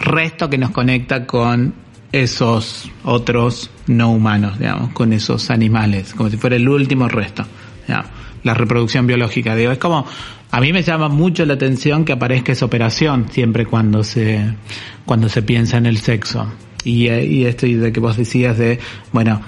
[0.00, 1.74] resto que nos conecta con
[2.10, 7.44] esos otros no humanos, digamos, con esos animales, como si fuera el último resto,
[7.86, 8.10] digamos,
[8.42, 9.54] la reproducción biológica.
[9.54, 10.06] Digo, es como,
[10.50, 14.54] a mí me llama mucho la atención que aparezca esa operación siempre cuando se,
[15.04, 16.50] cuando se piensa en el sexo.
[16.84, 18.78] Y, eh, y esto de que vos decías de,
[19.12, 19.42] bueno,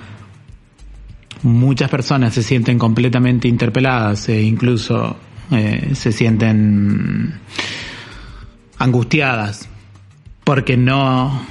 [1.43, 5.17] muchas personas se sienten completamente interpeladas e incluso
[5.51, 7.41] eh, se sienten
[8.79, 9.69] angustiadas
[10.45, 11.47] porque no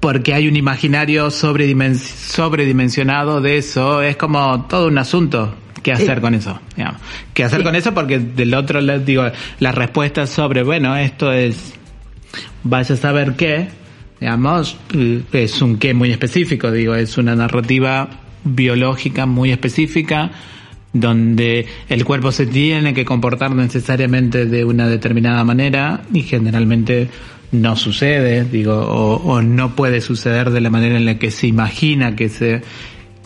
[0.00, 6.16] porque hay un imaginario sobredimen- sobredimensionado de eso es como todo un asunto qué hacer
[6.16, 6.20] Sí.
[6.20, 7.00] con eso digamos.
[7.32, 7.64] qué hacer Sí.
[7.64, 9.24] con eso porque del otro lado digo
[9.60, 11.74] la respuesta sobre bueno esto es
[12.64, 13.68] vaya a saber qué
[14.20, 18.08] digamos eh, es un qué muy específico digo es una narrativa
[18.42, 20.30] biológica muy específica
[20.92, 27.08] donde el cuerpo se tiene que comportar necesariamente de una determinada manera y generalmente
[27.50, 31.46] no sucede, digo, o, o no puede suceder de la manera en la que se
[31.46, 32.62] imagina que se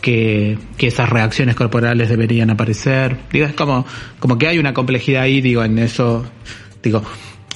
[0.01, 3.17] que, que esas reacciones corporales deberían aparecer.
[3.31, 3.85] Digo, es como,
[4.19, 6.25] como que hay una complejidad ahí, digo, en eso,
[6.81, 7.03] digo,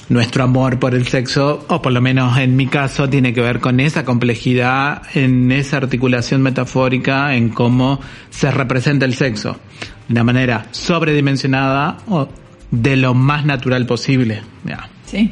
[0.08, 3.60] nuestro amor por el sexo, o por lo menos en mi caso, tiene que ver
[3.60, 9.58] con esa complejidad, en esa articulación metafórica, en cómo se representa el sexo,
[10.08, 12.28] de una manera sobredimensionada o
[12.70, 14.42] de lo más natural posible.
[14.64, 14.88] Ya.
[15.06, 15.30] Sí.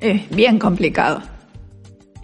[0.00, 1.22] Es bien complicado.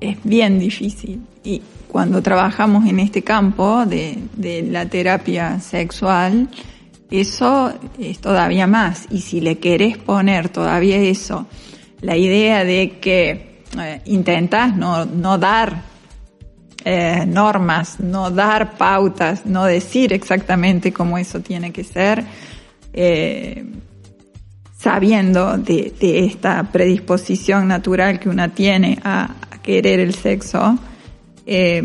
[0.00, 1.20] Es bien difícil.
[1.42, 1.62] Y
[1.94, 6.48] cuando trabajamos en este campo de, la terapia sexual,
[7.08, 9.06] eso es todavía más.
[9.12, 11.46] Y si le querés poner todavía eso,
[12.00, 15.82] la idea de que eh, intentás no, dar
[16.84, 22.24] eh, normas, no dar pautas, no decir exactamente cómo eso tiene que ser,
[22.92, 23.66] eh,
[24.76, 30.76] sabiendo de, esta predisposición natural que una tiene a querer el sexo,
[31.46, 31.82] eh,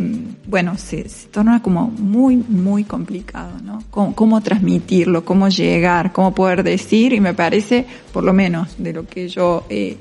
[0.48, 3.84] bueno, se, se torna como muy, muy complicado, ¿no?
[3.92, 8.94] Cómo, cómo transmitirlo, cómo llegar, cómo poder decir, y me parece, por lo menos de
[8.94, 9.98] lo que yo he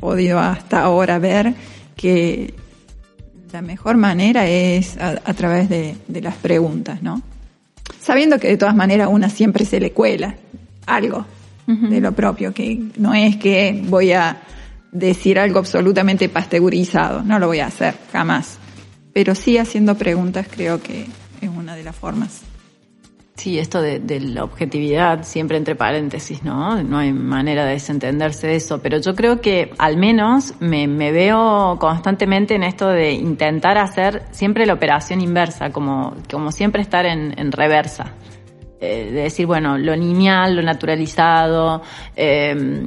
[0.00, 1.54] podido hasta ahora ver,
[1.94, 2.54] que
[3.52, 7.22] la mejor manera es a, a través de, de las preguntas, ¿no?
[8.00, 10.34] Sabiendo que de todas maneras a una siempre se le cuela
[10.86, 11.26] algo
[11.66, 14.42] de lo propio, que no es que voy a
[14.90, 18.58] decir algo absolutamente pasteurizado, no lo voy a hacer, jamás.
[19.12, 21.06] Pero sí haciendo preguntas creo que
[21.40, 22.42] es una de las formas.
[23.40, 26.82] Sí, esto de, de, la objetividad, siempre entre paréntesis, ¿no?
[26.82, 31.78] No hay manera de desentenderse de eso, pero yo creo que al menos me, veo
[31.80, 37.32] constantemente en esto de intentar hacer siempre la operación inversa, como, como siempre estar en,
[37.38, 38.12] en reversa.
[38.78, 41.82] Eh, de decir, bueno, lo lineal, lo naturalizado,
[42.16, 42.86] eh,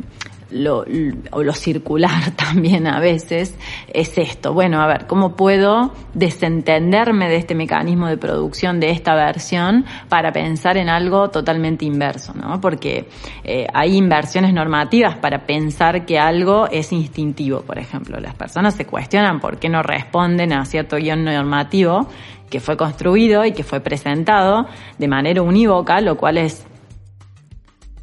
[0.53, 0.85] lo,
[1.31, 3.57] o lo circular también a veces,
[3.91, 4.53] es esto.
[4.53, 10.31] Bueno, a ver, ¿cómo puedo desentenderme de este mecanismo de producción de esta versión para
[10.31, 12.61] pensar en algo totalmente inverso, ¿no?
[12.61, 13.09] Porque
[13.43, 18.19] eh, hay inversiones normativas para pensar que algo es instintivo, por ejemplo.
[18.19, 22.07] Las personas se cuestionan por qué no responden a cierto guion normativo
[22.49, 24.67] que fue construido y que fue presentado
[24.99, 26.67] de manera unívoca, lo cual es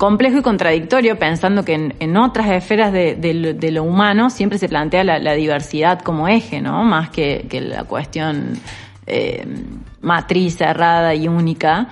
[0.01, 5.35] complejo y contradictorio pensando que en, otras esferas de, lo, humano siempre se plantea la,
[5.35, 6.83] diversidad como eje, ¿no?
[6.85, 8.55] Más que, la cuestión
[9.07, 9.47] eh,
[10.01, 11.89] matriz cerrada y única.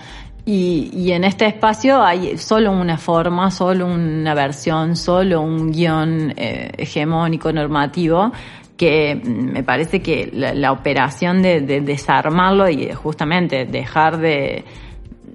[0.46, 6.72] Y, en este espacio hay solo una forma, solo una versión, solo un guion eh,
[6.78, 8.32] hegemónico normativo
[8.78, 14.64] que me parece que la, operación de, de, desarmarlo y justamente dejar de,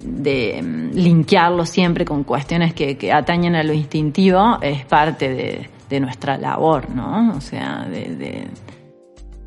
[0.05, 0.61] de
[0.93, 7.35] linkearlo siempre con cuestiones que, atañen a lo instintivo es parte de, nuestra labor, ¿no?
[7.37, 8.47] O sea, de, de,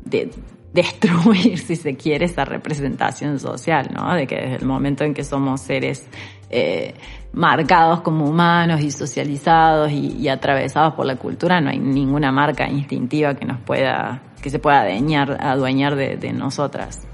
[0.05, 0.31] de,
[0.71, 4.13] destruir, si se quiere, esa representación social, ¿no?
[4.15, 6.07] De que desde el momento en que somos seres
[6.49, 6.93] eh,
[7.33, 13.33] marcados como humanos y socializados y, atravesados por la cultura, no hay ninguna marca instintiva
[13.33, 17.05] que nos pueda, que se pueda adueñar, adueñar de nosotras.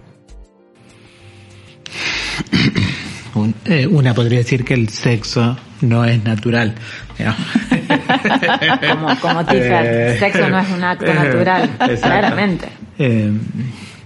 [3.66, 6.76] Eh, una podría decir que el sexo no es natural.
[8.90, 12.02] como, como Tiffer, eh, sexo no es un acto natural, exacto.
[12.02, 12.68] claramente.
[12.98, 13.32] Eh,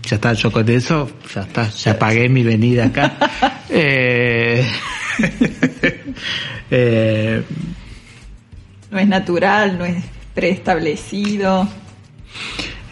[0.04, 3.14] ya está, yo con eso, ya está, ya pagué mi venida acá.
[3.70, 4.66] eh,
[6.72, 7.44] eh,
[8.92, 11.68] no es natural, no es preestablecido.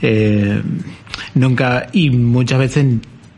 [0.01, 0.61] Eh,
[1.35, 2.85] nunca, y muchas veces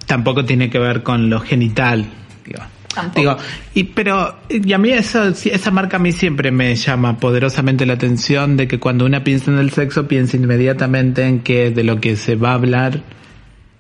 [0.05, 2.05] tampoco tiene que ver con lo genital.
[2.45, 2.63] Digo,
[2.97, 3.19] Tampoco.
[3.19, 3.37] Digo,
[3.75, 7.93] y pero y a mí eso, esa marca a mí siempre me llama poderosamente la
[7.93, 12.01] atención de que cuando una piensa en el sexo piensa inmediatamente en que de lo
[12.01, 13.03] que se va a hablar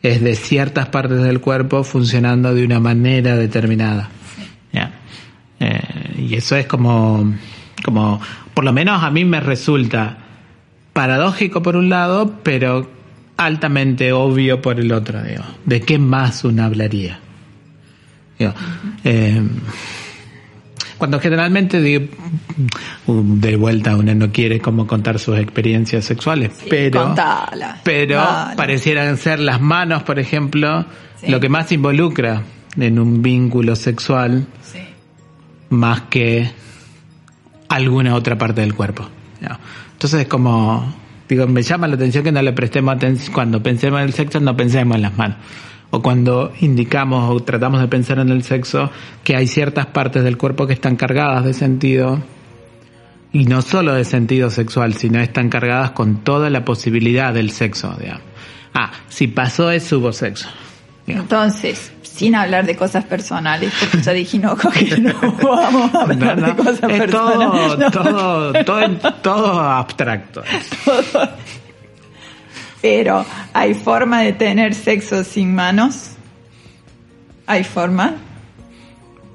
[0.03, 4.09] es de ciertas partes del cuerpo funcionando de una manera determinada.
[4.71, 4.91] Yeah.
[5.59, 7.33] Eh, y eso es como,
[7.83, 8.21] como,
[8.53, 10.19] por lo menos a mí me resulta
[10.93, 12.87] paradójico por un lado, pero
[13.35, 15.43] altamente obvio por el otro, digo.
[15.65, 17.19] ¿De qué más uno hablaría?
[18.39, 19.41] Eh,
[20.97, 22.05] cuando generalmente digo,
[23.07, 28.55] de vuelta uno no quiere como contar sus experiencias sexuales, Sí, pero contala, pero dale.
[28.55, 30.85] parecieran ser las manos, por ejemplo,
[31.19, 31.31] Sí.
[31.31, 32.43] lo que más involucra
[32.79, 34.79] en un vínculo sexual Sí.
[35.69, 36.49] más que
[37.69, 39.07] alguna otra parte del cuerpo.
[39.41, 39.57] ¿no?
[39.93, 40.95] Entonces es como,
[41.29, 44.39] digo, me llama la atención que no le prestemos atención, cuando pensemos en el sexo
[44.39, 45.37] no pensemos en las manos.
[45.89, 48.91] O cuando indicamos o tratamos de pensar en el sexo
[49.23, 52.19] que hay ciertas partes del cuerpo que están cargadas de sentido,
[53.33, 57.95] y no solo de sentido sexual, sino están cargadas con toda la posibilidad del sexo,
[57.99, 58.23] digamos.
[58.73, 60.47] Ah, si pasó eso hubo sexo.
[61.05, 61.25] digamos.
[61.25, 66.47] Entonces, sin hablar de cosas personales, porque ya dijimos que no vamos a hablar No,
[66.47, 67.77] no, de cosas es todo, personales.
[67.79, 67.91] No.
[67.91, 70.43] todo, todo, todo abstracto.
[72.89, 76.11] Pero, ¿hay forma de tener sexo sin manos?
[77.45, 78.15] ¿Hay forma?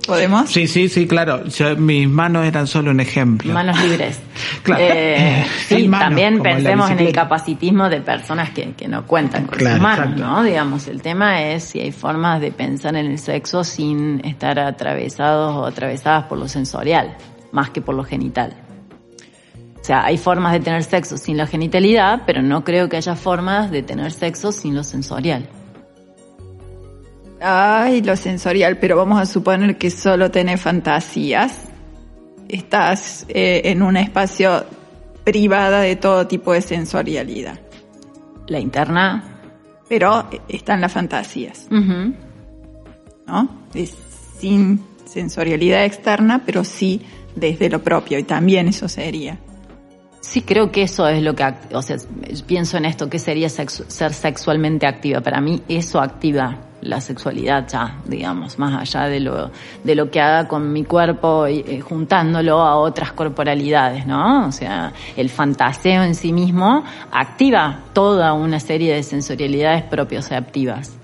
[0.07, 0.51] ¿Podemos?
[0.51, 1.45] Sí, sí, sí, claro.
[1.47, 3.53] Yo- mis manos eran solo un ejemplo.
[3.53, 4.19] Manos libres.
[4.63, 4.83] Claro.
[4.85, 9.59] Eh, sí, manos, también pensemos en el capacitismo de personas que, que no cuentan con
[9.59, 10.25] Claro, sus manos, exacto.
[10.27, 10.43] ¿no?
[10.43, 15.55] Digamos, el tema es si hay formas de pensar en el sexo sin estar atravesados
[15.57, 17.17] o atravesadas por lo sensorial,
[17.53, 18.55] más que por lo genital.
[19.83, 23.17] O sea, hay formas de tener sexo sin la genitalidad, pero no creo que haya
[23.17, 25.49] formas de tener sexo sin lo sensorial.
[27.41, 31.65] Ay, lo sensorial, pero vamos a suponer que solo tenés fantasías.
[32.49, 34.65] Estás eh, en un espacio
[35.25, 37.59] privada de todo tipo de sensorialidad.
[38.47, 39.25] La interna,
[39.89, 41.67] Pero eh, están las fantasías,
[43.27, 43.49] ¿no?
[43.75, 43.97] Es
[44.39, 47.03] sin sensorialidad externa, pero sí
[47.35, 48.17] desde lo propio.
[48.21, 49.39] Y también eso sería.
[50.23, 51.45] Sí, creo que eso es lo que,
[51.75, 51.97] o sea,
[52.47, 55.21] pienso en esto, ¿qué sería ser sexualmente activa?
[55.21, 59.51] Para mí eso activa la sexualidad ya, digamos, más allá de lo,
[59.83, 64.47] de lo que haga con mi cuerpo eh, juntándolo a otras corporalidades, ¿no?
[64.47, 70.97] O sea, el fantaseo en sí mismo activa toda una serie de sensorialidades propioceptivas.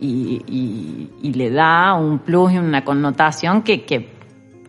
[0.00, 4.00] y, y- y le da un plus y una connotación que, que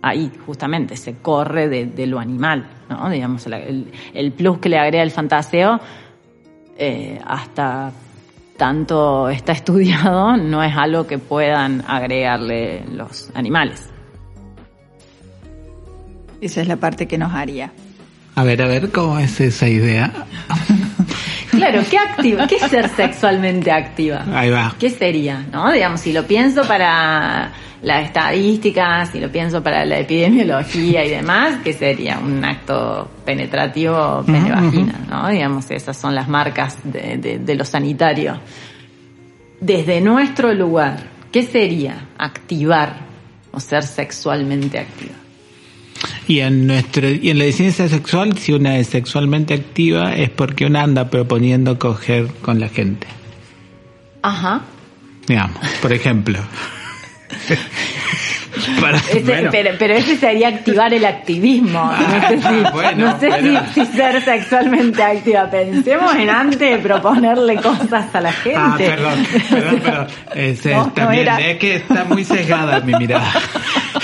[0.05, 3.09] ahí justamente se corre de, de lo animal, ¿no?
[3.09, 5.79] Digamos, el plus que le agrega el fantaseo
[6.77, 7.91] eh, hasta
[8.57, 13.89] tanto está estudiado, no es algo que puedan agregarle los animales.
[16.41, 17.71] Esa es la parte que nos haría.
[18.35, 20.11] A ver, a ver, ¿cómo es esa idea?
[21.51, 22.47] Claro, ¿qué activa?
[22.47, 24.25] ¿Qué es ser sexualmente activa?
[24.33, 24.75] Ahí va.
[24.77, 25.45] ¿Qué sería?
[25.53, 25.71] ¿No?
[25.71, 27.49] Digamos, si lo pienso para
[27.85, 32.17] las estadísticas, si lo pienso para la epidemiología y demás, ¿qué sería?
[32.19, 35.29] Un acto penetrativo pene-vagina, ¿no?
[35.29, 38.39] Digamos, esas son las marcas de, de- de lo sanitario.
[39.61, 40.97] Desde nuestro lugar,
[41.31, 42.97] ¿qué sería activar
[43.51, 45.13] o ser sexualmente activa?
[46.27, 50.65] Y en nuestro y en la ciencia sexual, si una es sexualmente activa es porque
[50.65, 53.05] una anda proponiendo coger con la gente.
[54.23, 54.61] Ajá.
[55.27, 56.39] Digamos, por ejemplo.
[58.79, 61.91] Para- Ese- bueno, pero, pero ese sería activar el activismo.
[61.91, 65.49] No sé, si, Ah, bueno, no sé pero- si, si ser sexualmente activa.
[65.49, 68.57] Pensemos en antes de proponerle cosas a la gente.
[68.59, 70.07] Ah, perdón, perdón, perdón.
[70.35, 73.31] Es, es No, no también, era- es que está muy sesgada mi mirada.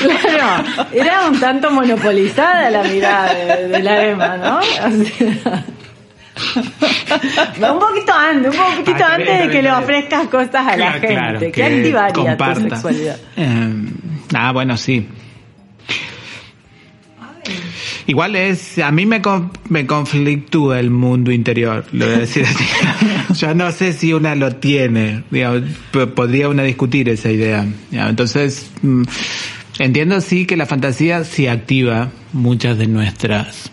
[0.02, 0.64] Claro,
[0.94, 4.58] era un tanto monopolizada la mirada de, de la Emma, ¿no?
[4.58, 5.64] O sea,
[6.56, 11.08] un poquito antes, un poquito Ah, antes de que le ofrezcas cosas a la gente.
[11.08, 12.62] claro, ¿Qué que activaría tu comparta.
[12.62, 13.18] sexualidad?
[13.38, 13.86] Eh,
[14.34, 15.08] ah, bueno, sí.
[18.08, 19.22] Igual es, a mí me,
[19.70, 22.66] me conflictúa el mundo interior, lo voy a decir así.
[23.40, 25.62] Yo no sé si una lo tiene, digamos,
[26.16, 27.66] podría una discutir esa idea.
[27.92, 29.04] Entonces, mm,
[29.80, 33.72] entiendo sí que la fantasía sí activa muchas de nuestras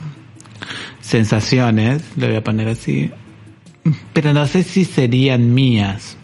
[1.09, 3.11] sensaciones, lo voy a poner así,
[4.13, 6.17] pero no sé si serían mías.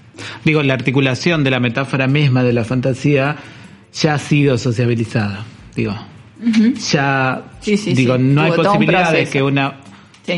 [0.45, 3.37] Digo, la articulación de la metáfora misma de la fantasía
[3.93, 5.45] ya ha sido sociabilizada.
[5.75, 5.95] Digo,
[6.93, 8.23] ya, Sí, sí, digo, sí.
[8.23, 9.81] no hay un posibilidad de que una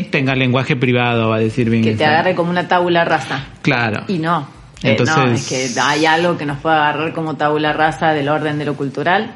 [0.09, 1.83] tenga lenguaje privado, va a decir bien.
[1.83, 3.45] Que te agarre como una tabula rasa.
[3.61, 4.03] Claro.
[4.07, 4.47] Y no.
[4.83, 8.29] Eh, Entonces- no, es que hay algo que nos puede agarrar como tabula rasa del
[8.29, 9.31] orden de lo cultural.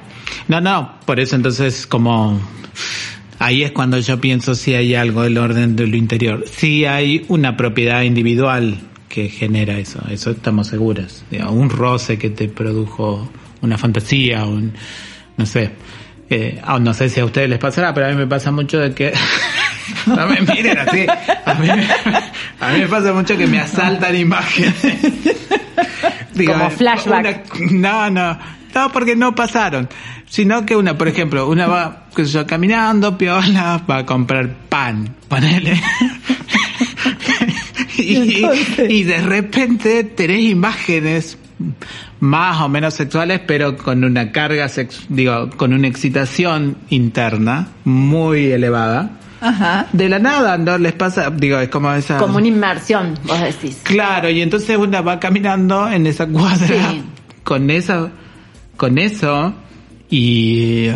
[0.48, 2.40] No, no, por eso entonces como
[3.42, 6.46] ahí es cuando yo pienso si hay algo del orden de lo interior.
[6.50, 8.78] Si hay una propiedad individual
[9.10, 11.24] que genera eso, eso estamos seguros.
[11.30, 13.30] Digo, un roce que te produjo
[13.62, 14.74] una fantasía, un
[15.38, 15.72] no sé.
[16.30, 18.80] Eh, ah, no sé si a ustedes les pasará, pero a mí me pasa mucho
[18.80, 19.12] de que
[20.08, 21.06] no me miren así.
[21.46, 21.88] A mí, me-
[22.66, 24.76] a mí me pasa mucho que me asaltan imágenes.
[26.34, 27.54] Digo, Como flashback.
[27.60, 28.40] una- no, no,
[28.74, 29.90] no, porque no pasaron.
[30.32, 34.48] Sino que una, por ejemplo, una va, qué sé yo, caminando, piola, va a comprar
[34.70, 35.74] pan, ponele.
[37.98, 38.42] y,
[38.88, 41.38] y de repente tenés imágenes
[42.22, 48.54] más o menos sexuales, pero con una carga, sex, digo, con una excitación interna muy
[48.54, 49.12] elevada.
[49.42, 49.88] Ajá.
[49.92, 51.30] De la nada, ¿no les pasa?
[51.30, 52.18] Digo, es como esa...
[52.18, 53.82] Como una inmersión, vos decís.
[53.84, 57.04] Claro, y entonces una va caminando en esa cuadra Sí.
[57.44, 58.12] con esa,
[58.78, 59.54] con eso
[60.12, 60.90] y,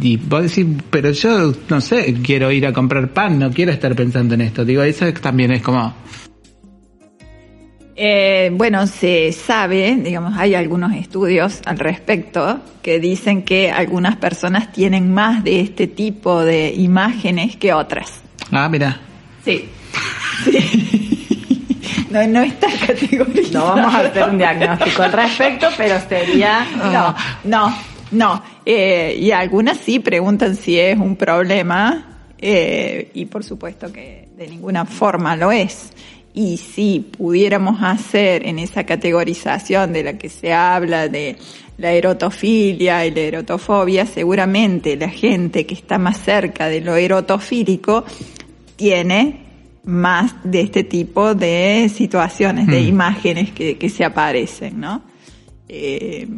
[0.00, 3.96] y vos decís, pero yo no sé, quiero ir a comprar pan, no quiero estar
[3.96, 4.64] pensando en esto.
[4.64, 5.94] Digo, eso también es como,
[7.96, 14.70] Eh, bueno, se sabe, digamos, hay algunos estudios al respecto que dicen que algunas personas
[14.70, 18.20] tienen más de este tipo de imágenes que otras.
[18.52, 19.00] ah, mira,
[19.44, 19.68] Sí.
[22.10, 23.74] No, no está categorizado.
[23.76, 26.66] No vamos a hacer un diagnóstico al respecto, pero sería...
[26.90, 27.14] No,
[27.44, 27.76] no,
[28.12, 28.42] no.
[28.70, 34.46] Eh, y algunas sí preguntan si es un problema eh, y por supuesto que de
[34.46, 35.90] ninguna forma lo es.
[36.34, 41.38] Y si pudiéramos hacer en esa categorización de la que se habla de
[41.78, 48.04] la erotofilia y la erotofobia, seguramente la gente que está más cerca de lo erotofílico
[48.76, 49.46] tiene
[49.84, 52.88] más de este tipo de situaciones, de Mm.
[52.88, 55.00] imágenes que, que se aparecen, ¿no?
[55.70, 56.28] Eh,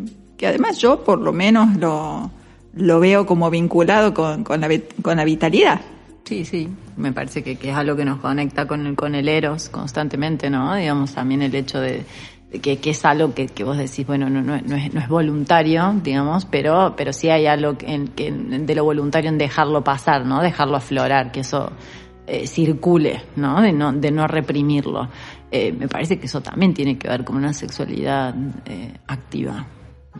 [0.41, 2.30] que además yo por lo menos lo,
[2.72, 4.70] lo veo como vinculado con, con, la,
[5.03, 5.82] con la vitalidad.
[6.24, 6.66] Sí, sí,
[6.97, 10.49] me parece que, que es algo que nos conecta con el, con el Eros constantemente,
[10.49, 10.74] ¿no?
[10.74, 12.07] Digamos, también el hecho de,
[12.62, 15.09] que, que es algo que, que vos decís, bueno, no, no, no, es, no es
[15.11, 17.99] voluntario, digamos, pero, pero sí hay algo que,
[18.32, 20.41] de lo voluntario en dejarlo pasar, ¿no?
[20.41, 21.70] Dejarlo aflorar, que eso
[22.26, 23.61] eh, circule, ¿no?
[23.61, 25.07] De no, de no reprimirlo.
[25.51, 28.34] Eh, me parece que eso también tiene que ver con una sexualidad
[28.64, 29.66] eh, activa.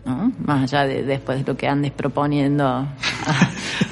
[0.05, 0.31] ¿No?
[0.45, 2.87] Más allá de después de lo que andes proponiendo a,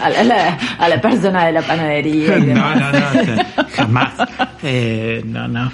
[0.01, 2.37] a la, a la- a la persona de la panadería.
[2.37, 2.77] y no, demás.
[2.77, 3.43] no, no,
[3.75, 4.09] jamás.
[4.63, 5.71] Eh, no, no.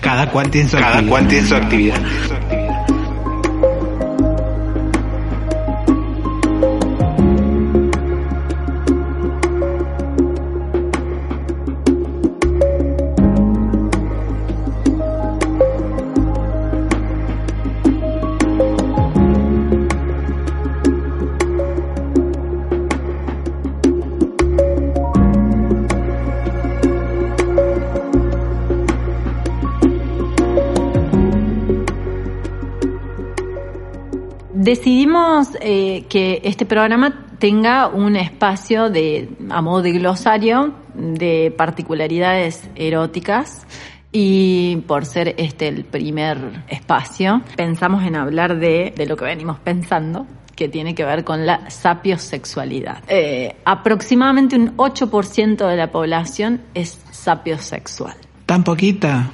[0.00, 1.10] Cada cual tiene su Cada actividad.
[1.10, 2.00] cual tiene su actividad.
[34.60, 42.68] Decidimos eh, que este programa tenga un espacio de, a modo de glosario de particularidades
[42.74, 43.66] eróticas
[44.12, 49.58] y por ser este el primer espacio, pensamos en hablar de, de lo que venimos
[49.60, 53.02] pensando, que tiene que ver con la sapiosexualidad.
[53.08, 58.16] Eh, aproximadamente un 8% de la población es sapiosexual.
[58.44, 59.30] Tan poquita.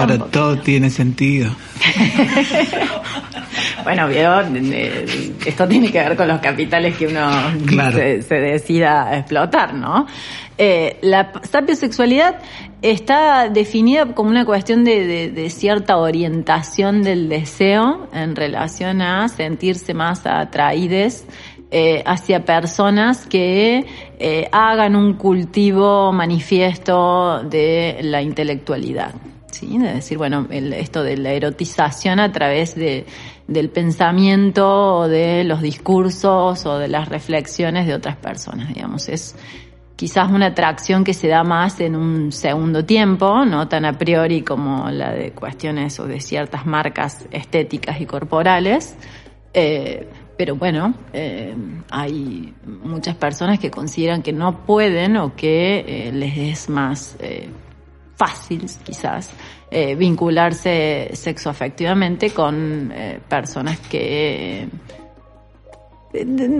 [0.00, 1.50] Ahora todo tiene sentido.
[3.84, 7.30] Bueno, vieron, Eh, esto tiene que ver con los capitales que uno
[7.66, 7.96] Claro.
[7.98, 10.06] se, se decida explotar, ¿no?
[10.56, 12.36] Eh, la sapiosexualidad
[12.80, 19.28] está definida como una cuestión de, de- de cierta orientación del deseo en relación a
[19.28, 21.26] sentirse más atraídes
[21.70, 23.84] eh, hacia personas que
[24.18, 29.12] eh, hagan un cultivo manifiesto de la intelectualidad.
[29.64, 33.06] De decir, bueno, esto de la erotización a través de,
[33.48, 39.08] del pensamiento o de los discursos o de las reflexiones de otras personas, digamos.
[39.08, 39.34] Es
[39.96, 44.42] quizás una atracción que se da más en un segundo tiempo, no tan a priori
[44.42, 48.96] como la de cuestiones o de ciertas marcas estéticas y corporales.
[49.52, 51.54] Eh, pero bueno, eh,
[51.90, 52.52] hay
[52.82, 57.16] muchas personas que consideran que no pueden o que eh, les es más
[58.16, 59.30] fácil, quizás,
[59.70, 64.62] eh, vincularse sexoafectivamente con eh, personas que...
[64.62, 64.68] eh,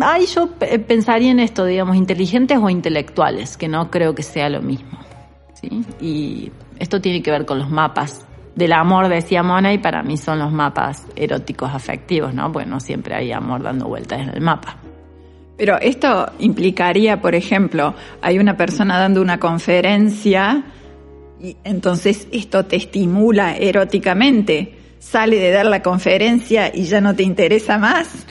[0.02, 4.48] Ahí yo pe- pensaría en esto, digamos, inteligentes o intelectuales, que no creo que sea
[4.48, 4.98] lo mismo.
[6.00, 8.26] Y esto tiene que ver con los mapas
[8.56, 12.50] del amor, decía Mona, y para mí son los mapas eróticos afectivos, ¿no?
[12.50, 14.76] Bueno, siempre hay amor dando vueltas en el mapa.
[15.56, 20.64] Pero esto implicaría, por ejemplo, hay una persona dando una conferencia
[21.44, 24.74] y entonces esto te estimula eróticamente.
[24.98, 28.26] Sale de dar la conferencia y ya no te interesa más.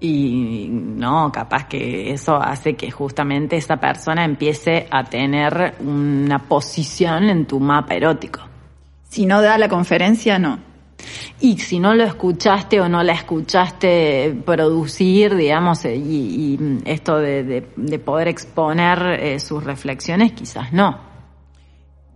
[0.00, 7.24] Y no, capaz que eso hace que justamente esa persona empiece a tener una posición
[7.30, 8.40] en tu mapa erótico.
[9.08, 10.58] Si no da la conferencia, no.
[11.40, 16.00] Y si no lo escuchaste o no la escuchaste producir, digamos, eh, y,
[16.54, 21.13] y esto de, de- de poder exponer eh, sus reflexiones, quizás no.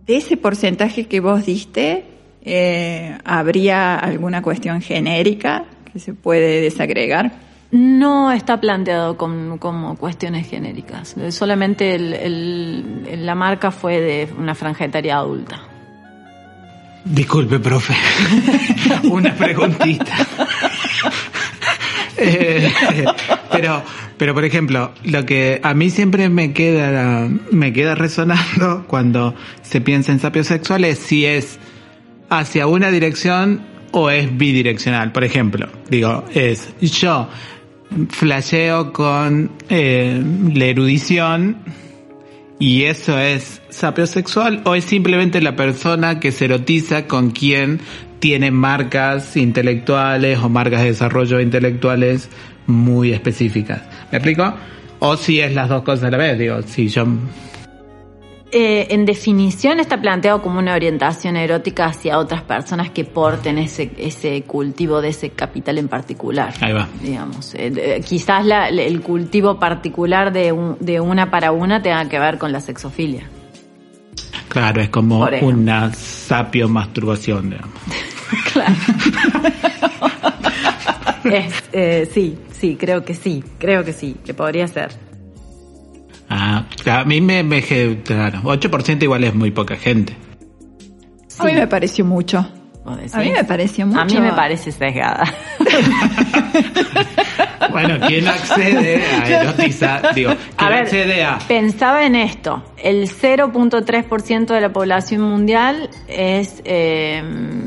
[0.09, 2.03] De ese porcentaje que vos diste,
[2.43, 7.31] eh, ¿habría alguna cuestión genérica que se puede desagregar?
[7.69, 11.15] No está planteado con- como cuestiones genéricas.
[11.29, 15.59] Solamente el- el- la marca fue de una franja etaria adulta.
[17.05, 17.93] Disculpe, profe.
[19.11, 20.11] Una preguntita.
[23.51, 23.83] Pero,
[24.17, 29.81] pero por ejemplo, lo que a mí siempre me queda, me queda resonando cuando se
[29.81, 31.59] piensa en sapiosexual es si es
[32.29, 35.11] hacia una dirección o es bidireccional.
[35.11, 37.27] Por ejemplo, digo, es yo
[38.09, 40.21] flasheo con eh,
[40.53, 41.57] la erudición
[42.59, 47.79] y eso es sapiosexual o es simplemente la persona que se erotiza con quien
[48.19, 52.29] tiene marcas intelectuales o marcas de desarrollo intelectuales
[52.67, 53.81] muy específicas.
[54.11, 54.53] ¿Me explico?
[54.99, 57.05] O si es las dos cosas a la vez, digo, si yo
[58.51, 63.91] Eh, en definición está planteado como una orientación erótica hacia otras personas que porten ese,
[63.99, 66.51] ese cultivo de ese capital en particular.
[66.59, 66.87] Ahí va.
[66.99, 72.17] Digamos, Eh, quizás la- el cultivo particular de, un- de una para una tenga que
[72.17, 73.29] ver con la sexofilia.
[74.47, 77.75] Claro, es como una sapio masturbación, digamos.
[78.53, 78.75] Claro.
[81.23, 84.89] Es, eh, sí, sí, creo que sí, creo que sí, que podría ser.
[86.29, 90.15] Ah, a mí me, me claro, 8% igual es muy poca gente.
[91.37, 92.47] A mí me pareció mucho.
[92.85, 93.99] A mí me pareció mucho.
[93.99, 95.23] A mí me parece sesgada.
[97.71, 100.13] Bueno, ¿quién accede a erotizar?
[100.13, 102.63] Digo, ¿quién A ver, accede a pensaba en esto.
[102.77, 107.21] El 0.3% de la población mundial es, eh,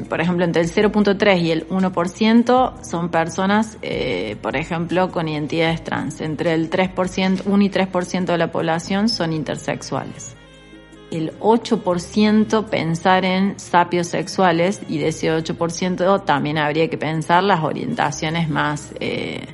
[0.09, 5.85] por ejemplo, entre el 0.3 y el 1% son personas, eh, por ejemplo, con identidades
[5.85, 6.21] trans.
[6.21, 10.37] Entre el 3%, 1 y 3% de la población son intersexuales.
[11.11, 17.63] El 8% pensar en sapios sexuales y de ese 8% también habría que pensar las
[17.63, 18.95] orientaciones más...
[19.01, 19.47] Eh,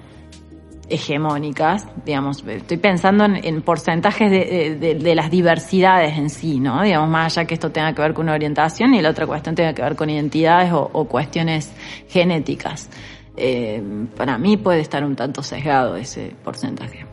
[0.90, 6.82] hegemónicas, digamos, estoy pensando en, en porcentajes de, de- de las diversidades en sí, ¿no?
[6.82, 9.54] Digamos, más allá que esto tenga que ver con una orientación y la otra cuestión
[9.54, 11.72] tenga que ver con identidades o, o cuestiones
[12.08, 12.88] genéticas.
[13.36, 13.82] Eh,
[14.16, 17.04] para mí puede estar un tanto sesgado ese porcentaje.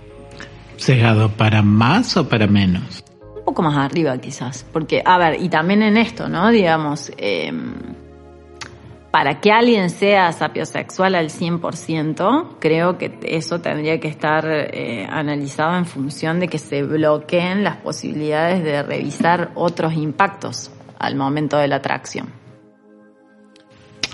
[0.78, 3.03] sesgado para más o para menos?
[3.38, 6.49] Un poco más arriba quizás, porque, a ver, y también en esto, ¿no?
[6.49, 7.51] Digamos, eh,
[9.16, 15.78] para que alguien sea sapiosexual al 100%, creo que eso tendría que estar eh, analizado
[15.78, 21.70] en función de que se bloqueen las posibilidades de revisar otros impactos al momento de
[21.70, 22.28] la atracción.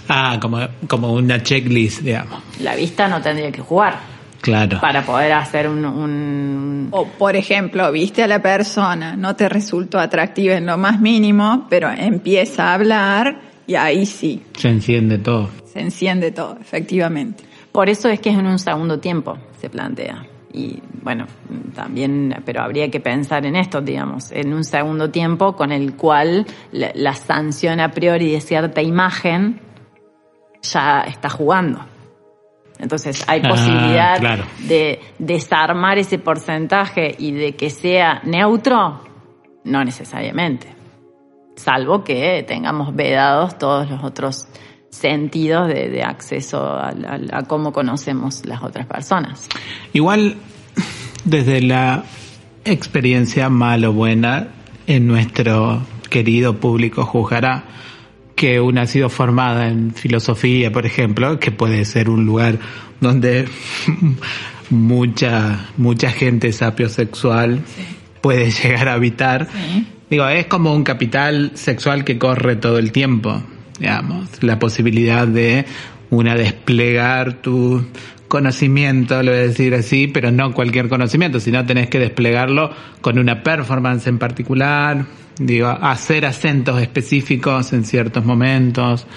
[0.08, 2.40] Ah, como, como una checklist, digamos.
[2.60, 3.96] La vista no tendría que jugar
[4.40, 4.80] Claro.
[4.82, 5.84] para poder hacer un...
[5.84, 11.00] un- O, por ejemplo, viste a la persona, no te resultó atractiva en lo más
[11.02, 15.50] mínimo, pero empieza a hablar y ahí sí, Se enciende todo.
[15.66, 17.44] se enciende todo, efectivamente.
[17.72, 20.26] Por eso es que es en un segundo tiempo, se plantea.
[20.54, 21.26] Y bueno,
[21.74, 26.46] también, pero habría que pensar en esto, digamos, en un segundo tiempo con el cual
[26.74, 29.62] la, la sanción a priori de cierta imagen
[30.62, 31.80] ya está jugando.
[32.80, 34.44] Entonces hay Ah, posibilidad claro.
[34.68, 39.02] de desarmar ese porcentaje y de que sea neutro,
[39.64, 40.68] no necesariamente.
[41.64, 44.48] Salvo que tengamos vedados todos los otros
[44.90, 49.48] sentidos de, de acceso al- a, cómo conocemos las otras personas.
[49.94, 50.38] Igual,
[51.24, 52.04] desde la
[52.66, 54.48] experiencia mal o buena,
[54.88, 57.64] en nuestro querido público juzgará
[58.36, 62.58] que una ha sido formada en filosofía, por ejemplo, que puede ser un lugar
[63.00, 63.48] donde
[64.70, 67.62] mucha, mucha gente sapiosexual
[68.22, 69.48] puede llegar a habitar.
[70.12, 73.42] Digo, es como un capital sexual que corre todo el tiempo,
[73.80, 75.64] digamos, la posibilidad de
[76.10, 77.86] una desplegar tu
[78.28, 83.20] conocimiento, lo voy a decir así, pero no cualquier conocimiento, sino tenés que desplegarlo con
[83.20, 85.06] una performance en particular,
[85.40, 89.08] digo, hacer acentos específicos en ciertos momentos.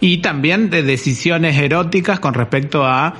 [0.00, 3.12] Y también de decisiones eróticas con respecto a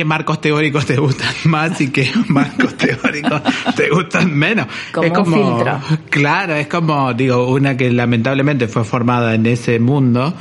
[0.00, 3.42] qué marcos teóricos te gustan más y qué marcos teóricos
[3.76, 4.66] te gustan menos.
[4.92, 5.80] Como es un como, filtro.
[6.08, 10.32] claro, es como, digo, una que lamentablemente fue formada en ese mundo,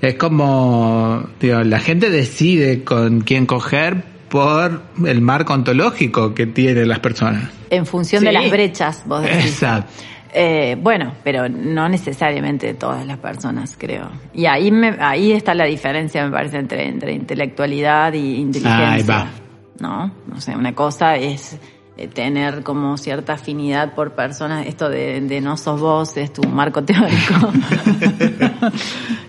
[0.00, 6.86] es como, digo, la gente decide con quién coger por el marco ontológico que tienen
[6.86, 7.50] las personas.
[7.70, 9.46] En función de las brechas, vos decís.
[9.46, 9.92] Exacto.
[10.32, 14.10] Eh, bueno, pero no necesariamente todas las personas, creo.
[14.34, 18.92] Y ahí me, ahí está la diferencia, me parece, entre, entre intelectualidad y inteligencia.
[18.92, 19.30] Ahí va.
[19.80, 20.12] ¿No?
[20.34, 21.58] O sea, una cosa es
[21.96, 26.42] eh, tener como cierta afinidad por personas, esto de, de no sos vos, es tu
[26.48, 27.52] marco teórico.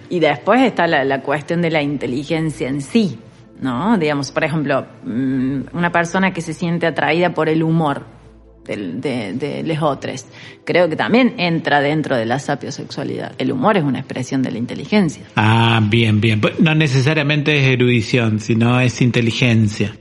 [0.09, 3.19] y después está la, la cuestión de la inteligencia en sí,
[3.61, 3.97] ¿no?
[3.97, 8.18] Digamos, por ejemplo, mm, una persona que se siente atraída por el humor
[8.65, 10.25] de, de les otros.
[10.65, 13.33] Creo que también entra dentro de la sapiosexualidad.
[13.37, 15.23] El humor es una expresión de la inteligencia.
[15.35, 16.39] Ah, bien, bien.
[16.39, 19.95] Pues No necesariamente es erudición, sino es inteligencia.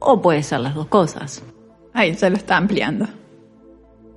[0.00, 1.42] O puede ser las dos cosas.
[1.92, 3.06] Ahí se lo está ampliando.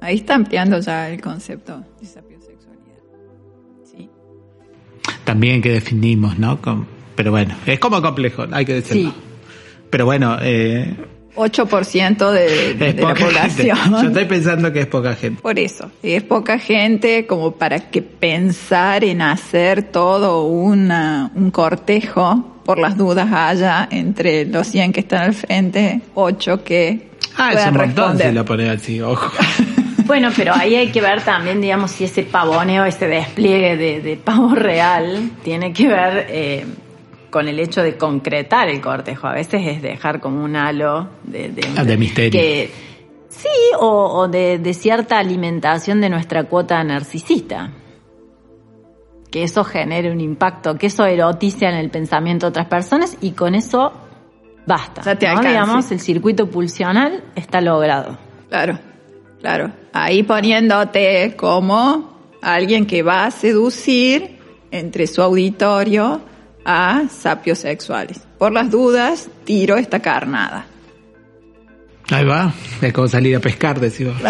[0.01, 2.99] Ahí está ampliando ya el concepto de sapiosexualidad.
[3.83, 4.09] Sí.
[5.23, 6.59] También que definimos, ¿no?
[7.15, 9.11] Pero bueno, es como complejo, hay que decirlo.
[9.11, 9.15] Sí.
[9.89, 10.95] Pero bueno, eh,
[11.35, 13.23] 8% de, de la gente.
[13.25, 13.77] población.
[13.91, 15.41] Yo estoy pensando que es poca gente.
[15.41, 22.59] Por eso, es poca gente como para que pensar en hacer todo una, un cortejo,
[22.65, 27.65] por las dudas haya entre los 100 que están al frente, 8 que Ah, es
[27.65, 28.27] un montón responder.
[28.29, 29.31] si lo pones así, ojo.
[30.05, 34.17] Bueno, pero ahí hay que ver también, digamos, si ese pavoneo, ese despliegue de, de
[34.17, 36.65] pavo real tiene que ver eh,
[37.33, 39.25] con el hecho de concretar el cortejo.
[39.25, 42.39] A veces es dejar como un halo de, de, Ah, de misterio.
[42.39, 42.69] que-
[43.27, 43.87] sí, o,
[44.19, 47.71] o de, de cierta alimentación de nuestra cuota narcisista.
[49.31, 53.31] Que eso genere un impacto, que eso erotice en el pensamiento de otras personas y
[53.31, 53.91] con eso
[54.67, 55.01] basta.
[55.01, 55.41] Ya te ¿no?
[55.41, 58.15] Digamos, el circuito pulsional está logrado.
[58.49, 58.77] Claro,
[59.41, 59.71] claro.
[59.91, 62.13] Ahí poniéndote como
[62.43, 64.37] alguien que va a seducir
[64.69, 66.21] entre su auditorio
[66.65, 68.21] a sapios sexuales.
[68.37, 70.65] Por las dudas, tiro esta carnada.
[72.11, 74.15] Ahí va, es como salir a pescar, decimos.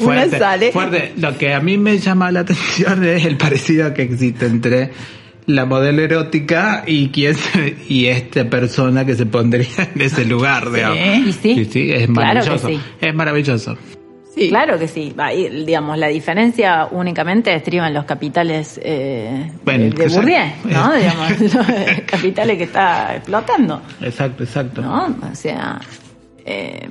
[0.00, 0.72] Una sale.
[0.72, 1.12] fuerte.
[1.16, 4.90] Lo que a mí me llama la atención es el parecido que existe entre
[5.46, 10.70] la modelo erótica y quién se- y esta persona que se pondría en ese lugar,
[10.72, 10.98] digamos.
[11.28, 11.64] Y sí.
[11.70, 12.68] sí, es Claro que maravilloso.
[12.68, 12.80] sí.
[13.00, 13.78] Es maravilloso.
[14.34, 14.48] Sí.
[14.48, 15.14] Claro que sí.
[15.16, 20.08] Ahí, digamos, la diferencia únicamente estriba en los capitales eh, Bueno, de.
[20.08, 20.92] Bourdieu, ¿no?
[20.96, 21.66] digamos, los
[22.06, 24.82] capitales que está explotando, Exacto, exacto.
[24.82, 25.16] ¿no?
[25.30, 25.80] O sea,
[26.44, 26.88] eh,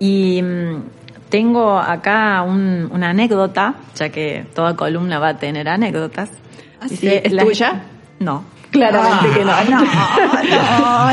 [0.00, 0.82] y mm,
[1.28, 6.30] tengo acá un- una anécdota, ya que toda columna va a tener anécdotas.
[6.80, 7.06] ¿Ah, sí?
[7.08, 7.82] ¿Es la- tuya?
[8.18, 8.44] No.
[8.70, 9.52] Claramente que no.
[9.52, 9.64] Ah,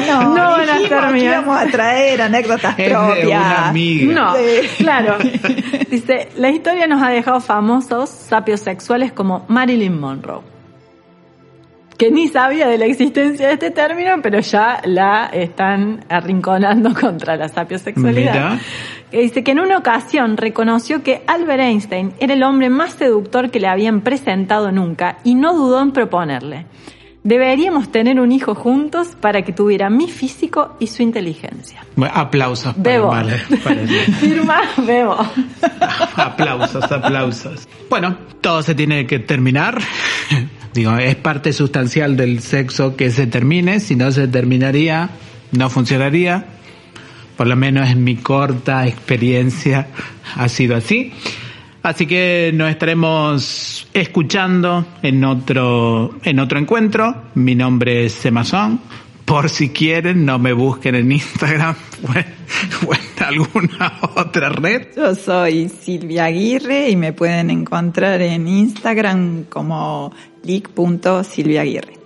[0.08, 0.34] no, no, no.
[0.36, 1.24] No van a ser mías.
[1.24, 3.26] íbamos a traer anécdotas Es de propias.
[3.28, 4.14] una amiga.
[4.14, 4.68] No, Sí.
[4.84, 5.18] claro.
[5.90, 10.42] Dice, la historia nos ha dejado famosos sapios sexuales como Marilyn Monroe.
[11.98, 17.38] Que ni sabía de la existencia de este término, pero ya la están arrinconando contra
[17.38, 18.34] la sapiosexualidad.
[18.34, 18.60] Mira.
[19.12, 23.52] Que dice que en una ocasión reconoció que Albert Einstein era el hombre más seductor
[23.52, 26.66] que le habían presentado nunca y no dudó en proponerle.
[27.24, 31.86] Deberíamos tener un hijo juntos para que tuviera mi físico y su inteligencia.
[31.96, 32.74] Bueno, aplausos.
[32.76, 33.08] Bebo.
[33.08, 35.16] vale, el- Firma, Bebo.
[36.18, 37.68] aplausos, aplausos.
[37.90, 39.80] Bueno, todo se tiene que terminar.
[40.74, 43.80] Digo, es parte sustancial del sexo que se termine.
[43.80, 45.10] Si no se terminaría,
[45.54, 46.46] no funcionaría.
[47.38, 49.88] Por lo menos en mi corta experiencia
[50.36, 51.14] ha sido así.
[51.84, 57.26] Así que nos estaremos escuchando en otro, en otro encuentro.
[57.36, 58.80] Mi nombre es Semazón.
[59.26, 61.76] Por si quieren, no me busquen en Instagram
[62.08, 62.26] o en,
[62.88, 64.88] o en alguna otra red.
[64.96, 70.14] Yo soy Silvia Aguirre y me pueden encontrar en Instagram como
[70.44, 72.00] leak.silviaaguirre.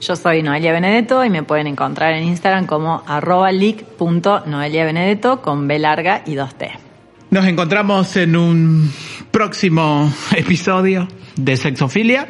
[0.00, 5.78] Yo soy Noelia Benedetto y me pueden encontrar en Instagram como arroba leak.noeliabenedetto con B
[5.78, 6.85] larga y 2T.
[7.30, 8.92] Nos encontramos en un
[9.30, 12.28] próximo episodio de Sexofilia.